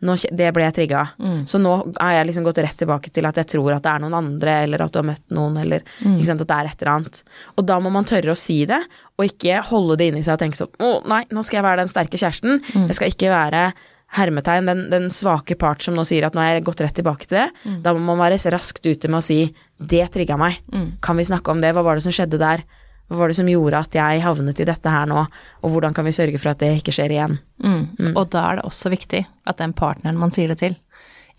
nå, 0.00 0.14
det 0.32 0.48
ble 0.56 0.64
jeg 0.64 0.74
trigga. 0.78 1.02
Så 1.50 1.58
nå 1.60 1.74
har 2.00 2.12
jeg 2.16 2.26
liksom 2.30 2.44
gått 2.46 2.58
rett 2.64 2.78
tilbake 2.80 3.10
til 3.12 3.26
at 3.28 3.36
jeg 3.36 3.50
tror 3.52 3.74
at 3.76 3.84
det 3.84 3.92
er 3.92 4.00
noen 4.04 4.16
andre, 4.16 4.54
eller 4.64 4.84
at 4.86 4.92
du 4.94 4.98
har 5.02 5.06
møtt 5.10 5.24
noen, 5.36 5.58
eller 5.60 5.84
ikke 6.16 6.26
sant, 6.28 6.40
at 6.40 6.48
det 6.48 6.56
er 6.56 6.70
et 6.70 6.82
eller 6.82 6.92
annet. 6.94 7.22
Og 7.56 7.66
da 7.68 7.78
må 7.84 7.92
man 7.92 8.08
tørre 8.08 8.32
å 8.32 8.38
si 8.38 8.62
det, 8.70 8.80
og 9.18 9.28
ikke 9.28 9.60
holde 9.70 9.98
det 10.00 10.10
inni 10.10 10.22
seg 10.24 10.38
og 10.38 10.42
tenke 10.44 10.56
sånn 10.60 10.72
å 10.80 10.90
nei, 11.10 11.24
nå 11.30 11.42
skal 11.44 11.60
jeg 11.60 11.68
være 11.68 11.82
den 11.84 11.92
sterke 11.92 12.16
kjæresten, 12.20 12.60
jeg 12.88 12.96
skal 12.96 13.12
ikke 13.12 13.30
være 13.32 13.72
hermetegn, 14.10 14.66
den, 14.66 14.80
den 14.90 15.04
svake 15.14 15.54
part 15.54 15.84
som 15.84 15.94
nå 15.94 16.02
sier 16.08 16.24
at 16.26 16.34
nå 16.34 16.40
har 16.42 16.56
jeg 16.56 16.64
gått 16.66 16.80
rett 16.82 16.96
tilbake 16.98 17.28
til 17.30 17.36
det, 17.44 17.48
da 17.84 17.92
må 17.94 18.00
man 18.08 18.18
være 18.24 18.40
raskt 18.50 18.82
ute 18.88 19.06
med 19.06 19.20
å 19.20 19.22
si 19.22 19.54
det 19.78 20.08
trigga 20.10 20.34
meg, 20.40 20.56
kan 21.04 21.16
vi 21.20 21.28
snakke 21.28 21.52
om 21.52 21.60
det, 21.62 21.70
hva 21.76 21.84
var 21.86 21.94
det 22.00 22.02
som 22.08 22.12
skjedde 22.16 22.40
der, 22.40 22.64
hva 23.10 23.18
var 23.18 23.32
det 23.32 23.40
som 23.40 23.48
gjorde 23.50 23.78
at 23.82 23.96
jeg 23.98 24.22
havnet 24.22 24.60
i 24.62 24.66
dette 24.68 24.90
her 24.94 25.08
nå, 25.10 25.24
og 25.60 25.72
hvordan 25.72 25.96
kan 25.96 26.06
vi 26.06 26.14
sørge 26.14 26.38
for 26.38 26.52
at 26.52 26.60
det 26.62 26.76
ikke 26.78 26.94
skjer 26.94 27.16
igjen? 27.16 27.40
Mm. 27.58 28.12
Og 28.14 28.28
da 28.30 28.44
er 28.46 28.60
det 28.60 28.68
også 28.68 28.92
viktig 28.92 29.24
at 29.26 29.58
den 29.58 29.74
partneren 29.74 30.20
man 30.20 30.30
sier 30.34 30.52
det 30.52 30.60
til, 30.62 30.76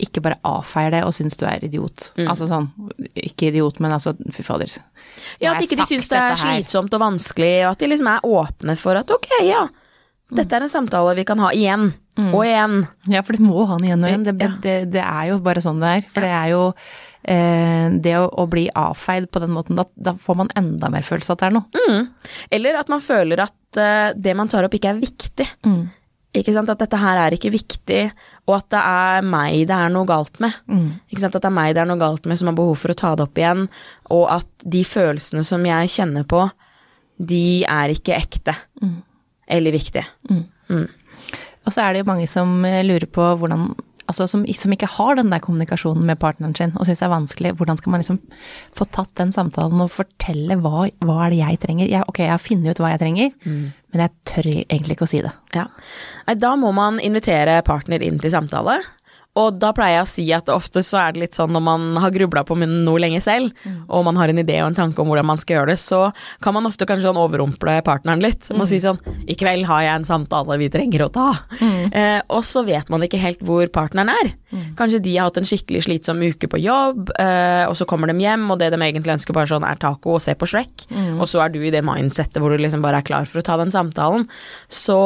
ikke 0.02 0.24
bare 0.26 0.40
avfeier 0.48 0.92
det 0.96 1.04
og 1.06 1.14
syns 1.16 1.38
du 1.40 1.46
er 1.48 1.64
idiot. 1.64 2.10
Altså 2.26 2.48
sånn, 2.50 2.68
ikke 3.16 3.52
idiot, 3.52 3.80
men 3.84 3.94
altså, 3.96 4.16
fy 4.34 4.44
fader. 4.44 4.74
Ja, 5.40 5.54
at 5.54 5.64
ikke 5.64 5.78
de 5.80 5.88
syns 5.88 6.10
det 6.12 6.20
er 6.20 6.36
slitsomt 6.40 6.94
og 6.98 7.04
vanskelig, 7.04 7.54
og 7.68 7.76
at 7.76 7.84
de 7.84 7.92
liksom 7.92 8.10
er 8.12 8.28
åpne 8.28 8.76
for 8.82 9.00
at 9.00 9.14
ok, 9.14 9.30
ja, 9.46 9.68
dette 10.32 10.58
er 10.58 10.66
en 10.66 10.72
samtale 10.72 11.16
vi 11.20 11.26
kan 11.28 11.40
ha 11.44 11.52
igjen, 11.56 11.92
og 12.32 12.42
igjen. 12.46 12.82
Ja, 13.12 13.24
for 13.24 13.38
det 13.38 13.46
må 13.46 13.64
ha 13.68 13.78
den 13.78 13.90
igjen 13.90 14.04
og 14.04 14.12
igjen. 14.12 14.28
Det, 14.28 14.52
det, 14.64 14.76
det 14.98 15.06
er 15.06 15.32
jo 15.32 15.40
bare 15.44 15.64
sånn 15.64 15.80
det 15.82 15.96
er. 15.98 16.12
For 16.12 16.26
det 16.26 16.34
er 16.36 16.52
jo 16.54 16.62
det 17.22 18.14
å, 18.18 18.26
å 18.26 18.48
bli 18.50 18.66
avfeid 18.74 19.30
på 19.32 19.42
den 19.44 19.52
måten, 19.54 19.78
da, 19.78 19.86
da 19.94 20.16
får 20.18 20.38
man 20.40 20.52
enda 20.58 20.90
mer 20.90 21.06
følelse 21.06 21.32
av 21.32 21.38
at 21.38 21.42
det 21.44 21.50
er 21.50 21.56
noe. 21.58 21.82
Mm. 21.88 22.38
Eller 22.58 22.80
at 22.80 22.90
man 22.90 23.04
føler 23.04 23.44
at 23.44 23.80
eh, 23.82 24.14
det 24.18 24.34
man 24.38 24.50
tar 24.50 24.66
opp 24.66 24.78
ikke 24.78 24.94
er 24.96 25.02
viktig. 25.02 25.48
Mm. 25.68 25.84
Ikke 26.42 26.54
sant? 26.56 26.72
At 26.72 26.80
dette 26.80 27.00
her 27.00 27.20
er 27.20 27.36
ikke 27.36 27.52
viktig, 27.52 28.02
og 28.48 28.56
at 28.56 28.70
det 28.72 28.82
er 28.82 29.26
meg 29.28 29.66
det 29.68 29.76
er 29.76 29.92
noe 29.92 30.08
galt 30.10 30.40
med. 30.44 30.56
Mm. 30.72 30.88
Ikke 31.12 31.26
sant? 31.26 31.36
At 31.36 31.44
det 31.44 31.52
er 31.52 31.58
meg 31.60 31.76
det 31.76 31.84
er 31.84 31.92
noe 31.92 32.02
galt 32.02 32.30
med 32.30 32.40
som 32.40 32.50
har 32.50 32.58
behov 32.58 32.80
for 32.80 32.94
å 32.94 32.98
ta 33.02 33.14
det 33.20 33.28
opp 33.28 33.42
igjen, 33.42 33.68
og 34.16 34.26
at 34.40 34.66
de 34.78 34.86
følelsene 34.88 35.44
som 35.46 35.68
jeg 35.68 35.92
kjenner 35.92 36.26
på, 36.26 36.46
de 37.22 37.62
er 37.70 37.94
ikke 37.94 38.16
ekte. 38.18 38.56
Eller 39.52 39.76
viktige. 39.76 40.08
Og 41.68 41.76
så 41.76 41.84
er 41.84 41.94
det 41.94 42.02
jo 42.02 42.10
mange 42.10 42.28
som 42.32 42.54
eh, 42.66 42.82
lurer 42.88 43.10
på 43.12 43.26
hvordan 43.38 43.68
Altså 44.12 44.28
som, 44.28 44.44
som 44.46 44.76
ikke 44.76 44.90
har 44.98 45.18
den 45.18 45.32
der 45.32 45.42
kommunikasjonen 45.44 46.06
med 46.08 46.20
partneren 46.22 46.56
sin 46.58 46.76
og 46.76 46.88
syns 46.88 47.02
det 47.02 47.08
er 47.08 47.14
vanskelig. 47.16 47.56
Hvordan 47.60 47.80
skal 47.80 47.94
man 47.94 48.04
liksom 48.04 48.20
få 48.78 48.88
tatt 48.92 49.14
den 49.20 49.32
samtalen 49.36 49.84
og 49.84 49.94
fortelle 49.94 50.60
hva, 50.62 50.88
hva 51.04 51.18
er 51.26 51.34
det 51.34 51.42
jeg 51.42 51.62
trenger? 51.66 51.88
Jeg, 51.90 52.08
ok, 52.12 52.24
jeg 52.26 52.34
har 52.34 52.44
funnet 52.44 52.72
ut 52.72 52.84
hva 52.84 52.94
jeg 52.94 53.04
trenger, 53.06 53.36
men 53.92 54.04
jeg 54.06 54.14
tør 54.28 54.50
egentlig 54.54 54.98
ikke 54.98 55.08
å 55.08 55.12
si 55.12 55.22
det. 55.24 55.32
Ja. 55.56 55.68
Da 56.36 56.56
må 56.60 56.74
man 56.76 57.00
invitere 57.04 57.62
partner 57.68 58.04
inn 58.04 58.20
til 58.22 58.34
samtale, 58.34 58.78
Og 59.40 59.56
da 59.62 59.70
pleier 59.72 60.02
jeg 60.02 60.04
å 60.04 60.10
si 60.12 60.26
at 60.36 60.50
ofte 60.52 60.82
så 60.84 60.98
er 61.00 61.14
det 61.16 61.22
litt 61.22 61.38
sånn 61.38 61.54
når 61.56 61.64
man 61.64 61.84
har 62.04 62.12
grubla 62.12 62.44
på 62.44 62.58
noe 62.60 63.00
lenge 63.00 63.22
selv, 63.24 63.54
og 63.88 64.04
man 64.04 64.18
har 64.20 64.28
en 64.32 64.42
idé 64.42 64.58
og 64.60 64.72
en 64.72 64.76
tanke 64.76 65.00
om 65.00 65.08
hvordan 65.08 65.30
man 65.30 65.40
skal 65.40 65.60
gjøre 65.62 65.72
det, 65.72 65.80
så 65.80 66.02
kan 66.44 66.56
man 66.58 66.68
ofte 66.68 66.84
kanskje 66.90 67.08
sånn 67.08 67.20
overrumple 67.22 67.78
partneren 67.88 68.20
litt. 68.24 68.50
Man 68.58 68.68
si 68.68 68.82
sånn 68.84 69.00
I 69.32 69.38
kveld 69.40 69.66
har 69.70 69.86
jeg 69.86 70.02
en 70.02 70.08
samtale 70.10 70.58
vi 70.60 70.68
trenger 70.74 71.06
å 71.06 71.12
ta. 71.16 71.30
Eh, 71.96 72.20
og 72.28 72.44
så 72.48 72.66
vet 72.68 72.92
man 72.92 73.06
ikke 73.08 73.22
helt 73.22 73.40
hvor 73.48 73.64
partneren 73.72 74.12
er. 74.12 74.34
Kanskje 74.76 75.00
de 75.04 75.16
har 75.16 75.30
hatt 75.30 75.40
en 75.40 75.48
skikkelig 75.48 75.86
slitsom 75.88 76.20
uke 76.28 76.50
på 76.52 76.60
jobb, 76.60 77.14
eh, 77.16 77.64
og 77.70 77.78
så 77.80 77.88
kommer 77.88 78.12
de 78.12 78.20
hjem, 78.20 78.50
og 78.52 78.60
det 78.60 78.72
de 78.74 78.82
egentlig 78.84 79.16
ønsker 79.16 79.36
bare 79.38 79.48
sånn 79.48 79.64
er 79.64 79.80
taco 79.80 80.18
og 80.18 80.22
se 80.26 80.36
på 80.36 80.50
Shrek, 80.52 80.88
og 81.22 81.24
så 81.32 81.46
er 81.46 81.56
du 81.56 81.62
i 81.64 81.72
det 81.72 81.86
mindsettet 81.88 82.42
hvor 82.44 82.52
du 82.52 82.60
liksom 82.60 82.84
bare 82.84 83.00
er 83.00 83.08
klar 83.08 83.26
for 83.30 83.40
å 83.40 83.48
ta 83.48 83.56
den 83.62 83.72
samtalen. 83.72 84.28
Så 84.68 85.00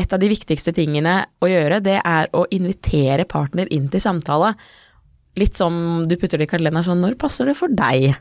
et 0.00 0.12
av 0.12 0.18
de 0.18 0.30
viktigste 0.30 0.72
tingene 0.74 1.20
å 1.42 1.50
gjøre, 1.50 1.82
det 1.84 2.00
er 2.00 2.30
å 2.34 2.44
invitere 2.54 3.26
partner 3.30 3.70
inn 3.74 3.86
til 3.92 4.02
samtale. 4.02 4.54
Litt 5.38 5.58
som 5.58 6.02
du 6.06 6.14
putter 6.14 6.38
det 6.38 6.46
i 6.46 6.50
kalenderen 6.50 6.86
sånn, 6.86 7.00
når 7.02 7.16
passer 7.18 7.46
det 7.46 7.56
for 7.58 7.70
deg 7.70 8.12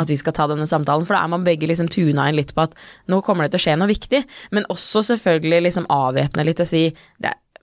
at 0.00 0.08
vi 0.08 0.16
skal 0.16 0.32
ta 0.32 0.46
denne 0.48 0.66
samtalen? 0.68 1.04
For 1.04 1.16
da 1.16 1.24
er 1.24 1.32
man 1.32 1.44
begge 1.44 1.68
liksom 1.68 1.88
tuna 1.92 2.28
inn 2.28 2.36
litt 2.36 2.54
på 2.56 2.64
at 2.64 2.76
nå 3.12 3.20
kommer 3.24 3.44
det 3.44 3.52
til 3.52 3.60
å 3.60 3.64
skje 3.66 3.76
noe 3.80 3.88
viktig, 3.92 4.22
men 4.52 4.68
også 4.72 5.02
selvfølgelig 5.10 5.62
liksom 5.68 5.88
avvæpne 5.92 6.44
litt 6.48 6.60
og 6.60 6.68
si 6.68 6.90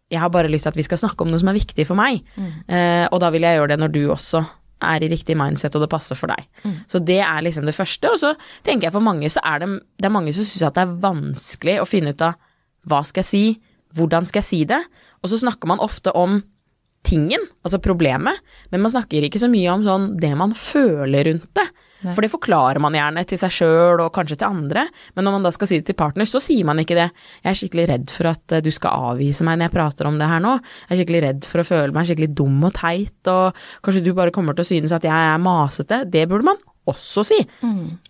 jeg 0.09 0.17
har 0.17 0.29
bare 0.33 0.49
lyst 0.49 0.65
til 0.65 0.73
at 0.73 0.77
vi 0.77 0.85
skal 0.85 0.97
snakke 0.97 1.21
om 1.21 1.29
noe 1.29 1.41
som 1.41 1.49
er 1.51 1.57
viktig 1.57 1.85
for 1.85 1.97
meg, 1.97 2.23
eh, 2.65 3.05
og 3.11 3.19
da 3.21 3.29
vil 3.29 3.45
jeg 3.45 3.59
gjøre 3.59 3.69
det 3.75 3.79
når 3.83 3.91
du 3.93 4.01
også 4.09 4.41
er 4.81 5.03
i 5.03 5.09
riktig 5.11 5.35
mindset 5.37 5.75
og 5.75 5.83
det 5.83 5.89
passer 5.91 6.15
for 6.17 6.31
deg. 6.31 6.45
Så 6.89 7.01
det 7.03 7.19
er 7.19 7.41
liksom 7.43 7.65
det 7.67 7.75
første. 7.75 8.09
Og 8.09 8.17
så 8.21 8.33
tenker 8.63 8.87
jeg 8.87 8.93
for 8.95 9.03
mange 9.03 9.29
så 9.29 9.41
er 9.43 9.59
det, 9.59 9.67
det 9.99 10.07
er 10.07 10.13
mange 10.15 10.33
som 10.33 10.45
syns 10.47 10.63
at 10.69 10.77
det 10.77 10.85
er 10.85 10.93
vanskelig 11.03 11.75
å 11.81 11.87
finne 11.89 12.13
ut 12.15 12.21
av 12.25 12.37
hva 12.87 13.01
skal 13.07 13.23
jeg 13.23 13.29
si, 13.29 13.43
hvordan 13.97 14.27
skal 14.27 14.43
jeg 14.43 14.49
si 14.49 14.61
det? 14.69 14.79
Og 15.23 15.31
så 15.31 15.41
snakker 15.41 15.69
man 15.71 15.83
ofte 15.83 16.13
om 16.15 16.39
tingen, 17.07 17.43
altså 17.63 17.79
problemet, 17.81 18.41
men 18.73 18.83
man 18.83 18.91
snakker 18.91 19.23
ikke 19.23 19.39
så 19.41 19.47
mye 19.51 19.71
om 19.71 19.85
sånn 19.85 20.09
det 20.19 20.33
man 20.37 20.51
føler 20.55 21.29
rundt 21.31 21.47
det. 21.55 21.69
For 21.99 22.23
det 22.23 22.31
forklarer 22.31 22.79
man 22.79 22.95
gjerne 22.95 23.25
til 23.27 23.39
seg 23.41 23.51
sjøl 23.51 23.99
og 23.99 24.13
kanskje 24.15 24.37
til 24.39 24.47
andre, 24.47 24.85
men 25.17 25.25
når 25.27 25.35
man 25.35 25.47
da 25.47 25.51
skal 25.51 25.67
si 25.67 25.81
det 25.81 25.89
til 25.89 25.97
partner, 25.99 26.27
så 26.29 26.39
sier 26.43 26.67
man 26.67 26.79
ikke 26.79 26.95
det. 26.95 27.09
Jeg 27.43 27.51
er 27.51 27.59
skikkelig 27.59 27.87
redd 27.91 28.13
for 28.15 28.29
at 28.31 28.55
eh, 28.55 28.63
du 28.63 28.71
skal 28.71 29.09
avvise 29.11 29.43
meg 29.47 29.59
når 29.59 29.67
jeg 29.67 29.75
prater 29.75 30.07
om 30.07 30.19
det 30.19 30.29
her 30.31 30.43
nå. 30.43 30.53
Jeg 30.85 30.95
er 30.95 31.01
skikkelig 31.01 31.23
redd 31.25 31.49
for 31.51 31.63
å 31.63 31.67
føle 31.67 31.95
meg 31.95 32.07
skikkelig 32.07 32.31
dum 32.39 32.63
og 32.69 32.73
teit, 32.79 33.31
og 33.31 33.59
kanskje 33.83 34.05
du 34.05 34.13
bare 34.15 34.35
kommer 34.35 34.55
til 34.55 34.63
å 34.63 34.69
synes 34.71 34.95
at 34.95 35.07
jeg 35.09 35.33
er 35.33 35.43
masete. 35.43 36.05
Det 36.07 36.23
burde 36.31 36.47
man 36.53 36.63
også 36.87 37.25
si. 37.27 37.41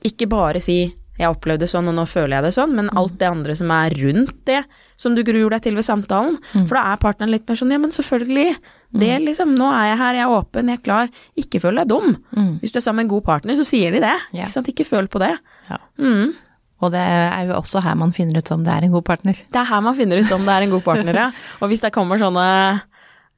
Ikke 0.05 0.29
bare 0.29 0.61
si 0.63 0.83
jeg 1.19 1.33
opplevde 1.33 1.65
det 1.65 1.71
sånn, 1.73 1.89
og 1.91 1.97
nå 1.97 2.05
føler 2.07 2.37
jeg 2.37 2.47
det 2.47 2.53
sånn, 2.55 2.75
men 2.77 2.89
alt 2.97 3.17
det 3.19 3.27
andre 3.27 3.55
som 3.59 3.71
er 3.75 3.95
rundt 3.99 4.37
det 4.47 4.61
som 4.99 5.15
du 5.15 5.23
gruer 5.27 5.51
deg 5.55 5.65
til 5.65 5.75
ved 5.75 5.87
samtalen. 5.87 6.37
For 6.55 6.77
da 6.77 6.85
er 6.93 7.01
partneren 7.01 7.33
litt 7.33 7.47
mer 7.49 7.59
sånn, 7.59 7.73
ja, 7.75 7.79
men 7.81 7.91
selvfølgelig. 7.95 8.53
Det 8.99 9.11
liksom, 9.21 9.51
nå 9.59 9.67
er 9.69 9.91
jeg 9.91 9.97
her, 9.99 10.17
jeg 10.17 10.25
er 10.25 10.35
åpen, 10.39 10.71
jeg 10.71 10.79
er 10.79 10.85
klar. 10.85 11.09
Ikke 11.39 11.61
føl 11.61 11.81
deg 11.81 11.91
dum. 11.91 12.15
Hvis 12.63 12.73
du 12.73 12.79
er 12.79 12.85
sammen 12.85 13.03
med 13.03 13.09
en 13.09 13.15
god 13.17 13.25
partner, 13.27 13.59
så 13.59 13.67
sier 13.67 13.93
de 13.95 14.01
det. 14.03 14.15
Ja. 14.31 14.47
Ikke 14.47 14.55
sant, 14.55 14.71
ikke 14.71 14.87
føl 14.87 15.11
på 15.11 15.21
det. 15.21 15.35
Ja. 15.69 15.81
Mm. 16.01 16.31
Og 16.79 16.93
det 16.93 17.01
er 17.03 17.49
jo 17.49 17.57
også 17.57 17.81
her 17.83 17.97
man 17.99 18.13
finner 18.15 18.39
ut 18.39 18.51
om 18.55 18.63
det 18.63 18.71
er 18.71 18.87
en 18.87 18.93
god 18.95 19.05
partner. 19.07 19.39
Det 19.51 19.59
er 19.59 19.67
her 19.67 19.81
man 19.83 19.97
finner 19.97 20.21
ut 20.21 20.31
om 20.31 20.45
det 20.47 20.55
er 20.55 20.65
en 20.65 20.73
god 20.73 20.85
partner, 20.85 21.19
ja. 21.25 21.27
Og 21.61 21.71
hvis 21.71 21.83
det 21.83 21.91
kommer 21.95 22.21
sånne 22.21 22.45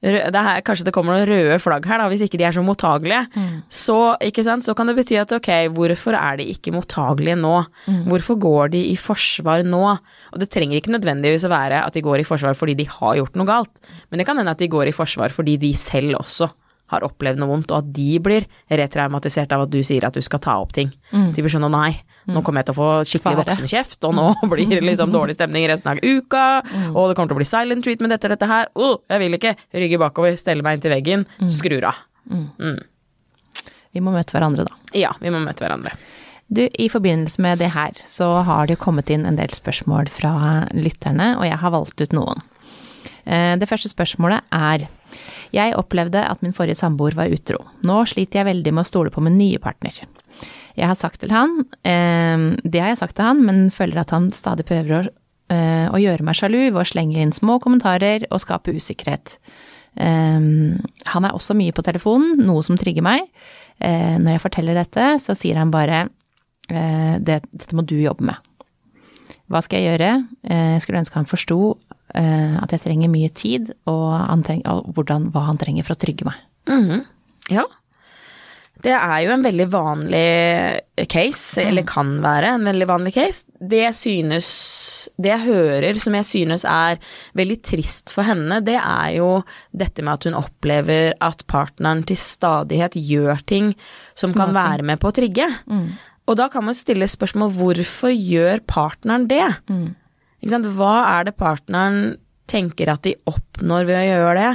det 0.01 0.33
er 0.33 0.45
her, 0.45 0.61
Kanskje 0.65 0.87
det 0.87 0.93
kommer 0.95 1.13
noen 1.13 1.27
røde 1.29 1.57
flagg 1.61 1.85
her, 1.85 2.01
da, 2.01 2.07
hvis 2.09 2.23
ikke 2.25 2.39
de 2.41 2.45
er 2.47 2.55
så 2.55 2.63
mottagelige. 2.65 3.21
Så, 3.69 3.97
ikke 4.25 4.45
sant, 4.47 4.65
så 4.65 4.73
kan 4.77 4.89
det 4.89 4.97
bety 4.97 5.19
at 5.21 5.31
ok, 5.37 5.51
hvorfor 5.75 6.17
er 6.17 6.39
de 6.41 6.47
ikke 6.49 6.73
mottagelige 6.73 7.37
nå? 7.37 7.53
Hvorfor 8.09 8.39
går 8.41 8.73
de 8.73 8.81
i 8.91 8.95
forsvar 8.97 9.61
nå? 9.67 9.83
Og 10.33 10.41
det 10.41 10.49
trenger 10.49 10.79
ikke 10.79 10.95
nødvendigvis 10.95 11.45
å 11.45 11.53
være 11.53 11.83
at 11.85 11.93
de 11.93 12.01
går 12.05 12.23
i 12.23 12.27
forsvar 12.27 12.57
fordi 12.57 12.77
de 12.81 12.87
har 12.89 13.19
gjort 13.19 13.37
noe 13.37 13.49
galt, 13.49 13.77
men 14.09 14.21
det 14.21 14.25
kan 14.29 14.41
hende 14.41 14.51
at 14.51 14.61
de 14.61 14.71
går 14.71 14.89
i 14.89 14.95
forsvar 14.95 15.33
fordi 15.35 15.59
de 15.61 15.73
selv 15.77 16.17
også 16.21 16.49
har 16.91 17.05
opplevd 17.07 17.39
noe 17.41 17.51
vondt, 17.51 17.71
og 17.71 17.81
at 17.81 17.91
de 17.95 18.19
blir 18.23 18.47
retraumatisert 18.69 19.51
av 19.55 19.65
at 19.65 19.73
du 19.73 19.79
sier 19.87 20.05
at 20.07 20.15
du 20.15 20.21
skal 20.25 20.41
ta 20.43 20.57
opp 20.61 20.73
ting. 20.75 20.91
De 21.11 21.41
blir 21.41 21.51
sånn 21.51 21.67
å 21.67 21.71
nei, 21.71 21.95
nå 22.29 22.43
kommer 22.45 22.61
jeg 22.61 22.69
til 22.69 22.75
å 22.75 22.79
få 22.79 22.89
skikkelig 23.07 23.41
voksenkjeft, 23.41 23.99
og 24.07 24.15
nå 24.17 24.27
blir 24.51 24.69
det 24.69 24.83
liksom 24.85 25.13
dårlig 25.13 25.35
stemning 25.37 25.65
resten 25.71 25.93
av 25.93 26.01
uka, 26.03 26.45
og 26.93 27.09
det 27.09 27.17
kommer 27.17 27.31
til 27.31 27.37
å 27.37 27.41
bli 27.41 27.49
silent 27.49 27.85
treatment 27.87 28.15
etter 28.17 28.35
dette 28.35 28.49
her. 28.49 28.69
Uh, 28.77 28.95
jeg 29.09 29.23
vil 29.23 29.39
ikke. 29.39 29.55
Rygge 29.81 29.99
bakover, 30.01 30.35
stelle 30.39 30.65
meg 30.65 30.79
inntil 30.79 30.93
veggen, 30.93 31.27
skrur 31.51 31.89
av. 31.89 32.03
Vi 33.91 34.03
må 34.03 34.13
møte 34.13 34.35
hverandre, 34.35 34.67
da. 34.67 34.77
Ja, 34.95 35.15
vi 35.19 35.31
må 35.33 35.41
møte 35.43 35.65
hverandre. 35.65 35.95
Du, 36.51 36.65
i 36.67 36.89
forbindelse 36.91 37.41
med 37.43 37.61
det 37.63 37.71
her, 37.71 37.95
så 38.07 38.27
har 38.43 38.67
det 38.67 38.75
jo 38.75 38.83
kommet 38.83 39.09
inn 39.13 39.23
en 39.27 39.37
del 39.39 39.53
spørsmål 39.55 40.09
fra 40.11 40.33
lytterne, 40.75 41.33
og 41.39 41.45
jeg 41.47 41.59
har 41.61 41.71
valgt 41.71 42.03
ut 42.03 42.15
noen. 42.15 42.43
Eh, 43.25 43.55
Det 43.57 43.69
første 43.69 43.89
spørsmålet 43.89 44.41
er 44.51 44.87
Jeg 45.51 45.75
opplevde 45.75 46.21
at 46.23 46.41
min 46.41 46.53
forrige 46.53 46.75
samboer 46.79 47.13
var 47.15 47.27
utro. 47.27 47.57
Nå 47.83 48.05
sliter 48.07 48.39
jeg 48.39 48.45
veldig 48.45 48.73
med 48.73 48.85
å 48.85 48.87
stole 48.87 49.11
på 49.11 49.21
min 49.21 49.35
nye 49.35 49.59
partner. 49.59 49.91
Jeg 50.77 50.87
har 50.87 50.95
sagt 50.95 51.19
til 51.19 51.31
han 51.31 51.65
eh, 51.83 52.55
Det 52.63 52.79
har 52.79 52.93
jeg 52.93 53.01
sagt 53.01 53.15
til 53.15 53.25
han, 53.25 53.43
men 53.45 53.69
føler 53.71 53.99
at 53.99 54.09
han 54.15 54.31
stadig 54.31 54.65
prøver 54.65 55.01
å, 55.01 55.09
eh, 55.51 55.87
å 55.91 55.99
gjøre 55.99 56.23
meg 56.23 56.35
sjalu 56.39 56.71
ved 56.71 56.79
å 56.79 56.87
slenge 56.87 57.19
inn 57.19 57.31
små 57.35 57.59
kommentarer 57.59 58.23
og 58.31 58.39
skape 58.39 58.71
usikkerhet. 58.71 59.37
Eh, 59.97 60.39
han 61.11 61.25
er 61.27 61.35
også 61.35 61.53
mye 61.57 61.75
på 61.75 61.83
telefonen, 61.83 62.39
noe 62.47 62.63
som 62.63 62.77
trigger 62.79 63.03
meg. 63.03 63.27
Eh, 63.81 64.17
når 64.21 64.37
jeg 64.37 64.45
forteller 64.45 64.77
dette, 64.77 65.19
så 65.19 65.35
sier 65.35 65.57
han 65.59 65.71
bare 65.73 66.05
eh, 66.69 67.17
det, 67.19 67.41
dette 67.51 67.75
må 67.75 67.83
du 67.83 67.97
jobbe 67.99 68.23
med. 68.31 68.37
Hva 69.51 69.59
skal 69.65 69.81
jeg 69.81 69.91
gjøre? 69.97 70.11
Eh, 70.47 70.67
jeg 70.77 70.83
skulle 70.85 71.01
ønske 71.01 71.19
han 71.19 71.27
forsto 71.27 71.77
at 72.15 72.71
jeg 72.75 72.83
trenger 72.83 73.11
mye 73.11 73.29
tid, 73.33 73.73
og, 73.89 74.07
han 74.27 74.43
treng, 74.43 74.63
og 74.69 74.91
hvordan, 74.95 75.29
hva 75.33 75.45
han 75.47 75.57
trenger 75.61 75.87
for 75.87 75.95
å 75.95 76.01
trygge 76.01 76.27
meg. 76.27 76.41
Mhm. 76.69 77.05
Ja. 77.51 77.63
Det 78.81 78.93
er 78.97 79.17
jo 79.21 79.33
en 79.35 79.43
veldig 79.45 79.65
vanlig 79.69 81.07
case, 81.11 81.61
eller 81.61 81.85
kan 81.85 82.15
være 82.23 82.55
en 82.55 82.65
veldig 82.65 82.87
vanlig 82.89 83.11
case. 83.13 83.45
Det 83.61 83.91
synes 83.93 84.47
Det 85.21 85.29
jeg 85.31 85.45
hører 85.45 85.99
som 86.01 86.13
jeg 86.17 86.25
synes 86.25 86.63
er 86.65 86.97
veldig 87.37 87.57
trist 87.61 88.09
for 88.13 88.25
henne, 88.25 88.59
det 88.65 88.77
er 88.77 89.17
jo 89.17 89.43
dette 89.73 90.01
med 90.05 90.13
at 90.13 90.23
hun 90.25 90.37
opplever 90.37 91.13
at 91.21 91.43
partneren 91.49 92.03
til 92.05 92.17
stadighet 92.17 92.93
gjør 92.97 93.41
ting 93.45 93.71
som 94.15 94.33
kan 94.33 94.53
være 94.53 94.83
med 94.85 94.99
på 95.01 95.09
å 95.09 95.15
trigge. 95.15 95.47
Og 96.29 96.37
da 96.37 96.47
kan 96.49 96.63
man 96.63 96.77
stille 96.77 97.05
spørsmål 97.09 97.51
hvorfor 97.57 98.13
gjør 98.13 98.61
partneren 98.69 99.27
det? 99.27 99.43
Sant? 99.67 99.95
Hva 100.41 100.95
er 101.19 101.27
det 101.27 101.37
partneren 101.37 102.17
tenker 102.49 102.89
at 102.91 103.03
de 103.05 103.15
oppnår 103.29 103.85
ved 103.87 103.99
å 103.99 104.07
gjøre 104.07 104.37
det? 104.39 104.53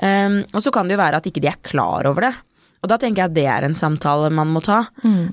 Um, 0.00 0.38
og 0.56 0.62
så 0.64 0.72
kan 0.72 0.88
det 0.88 0.96
jo 0.96 1.02
være 1.02 1.20
at 1.20 1.26
ikke 1.28 1.42
de 1.44 1.50
er 1.50 1.60
klar 1.62 2.08
over 2.08 2.26
det. 2.26 2.32
Og 2.80 2.88
da 2.88 2.96
tenker 2.96 3.22
jeg 3.22 3.30
at 3.30 3.36
det 3.36 3.46
er 3.52 3.66
en 3.66 3.76
samtale 3.76 4.30
man 4.32 4.48
må 4.48 4.62
ta. 4.64 4.82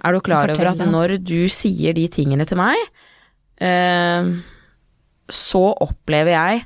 Er 0.04 0.14
du 0.14 0.20
klar 0.22 0.52
over 0.52 0.72
at 0.74 0.82
når 0.84 1.18
du 1.24 1.48
sier 1.52 1.96
de 1.96 2.08
tingene 2.12 2.46
til 2.48 2.60
meg, 2.60 2.76
um, 3.64 4.34
så 5.32 5.64
opplever 5.84 6.36
jeg 6.36 6.66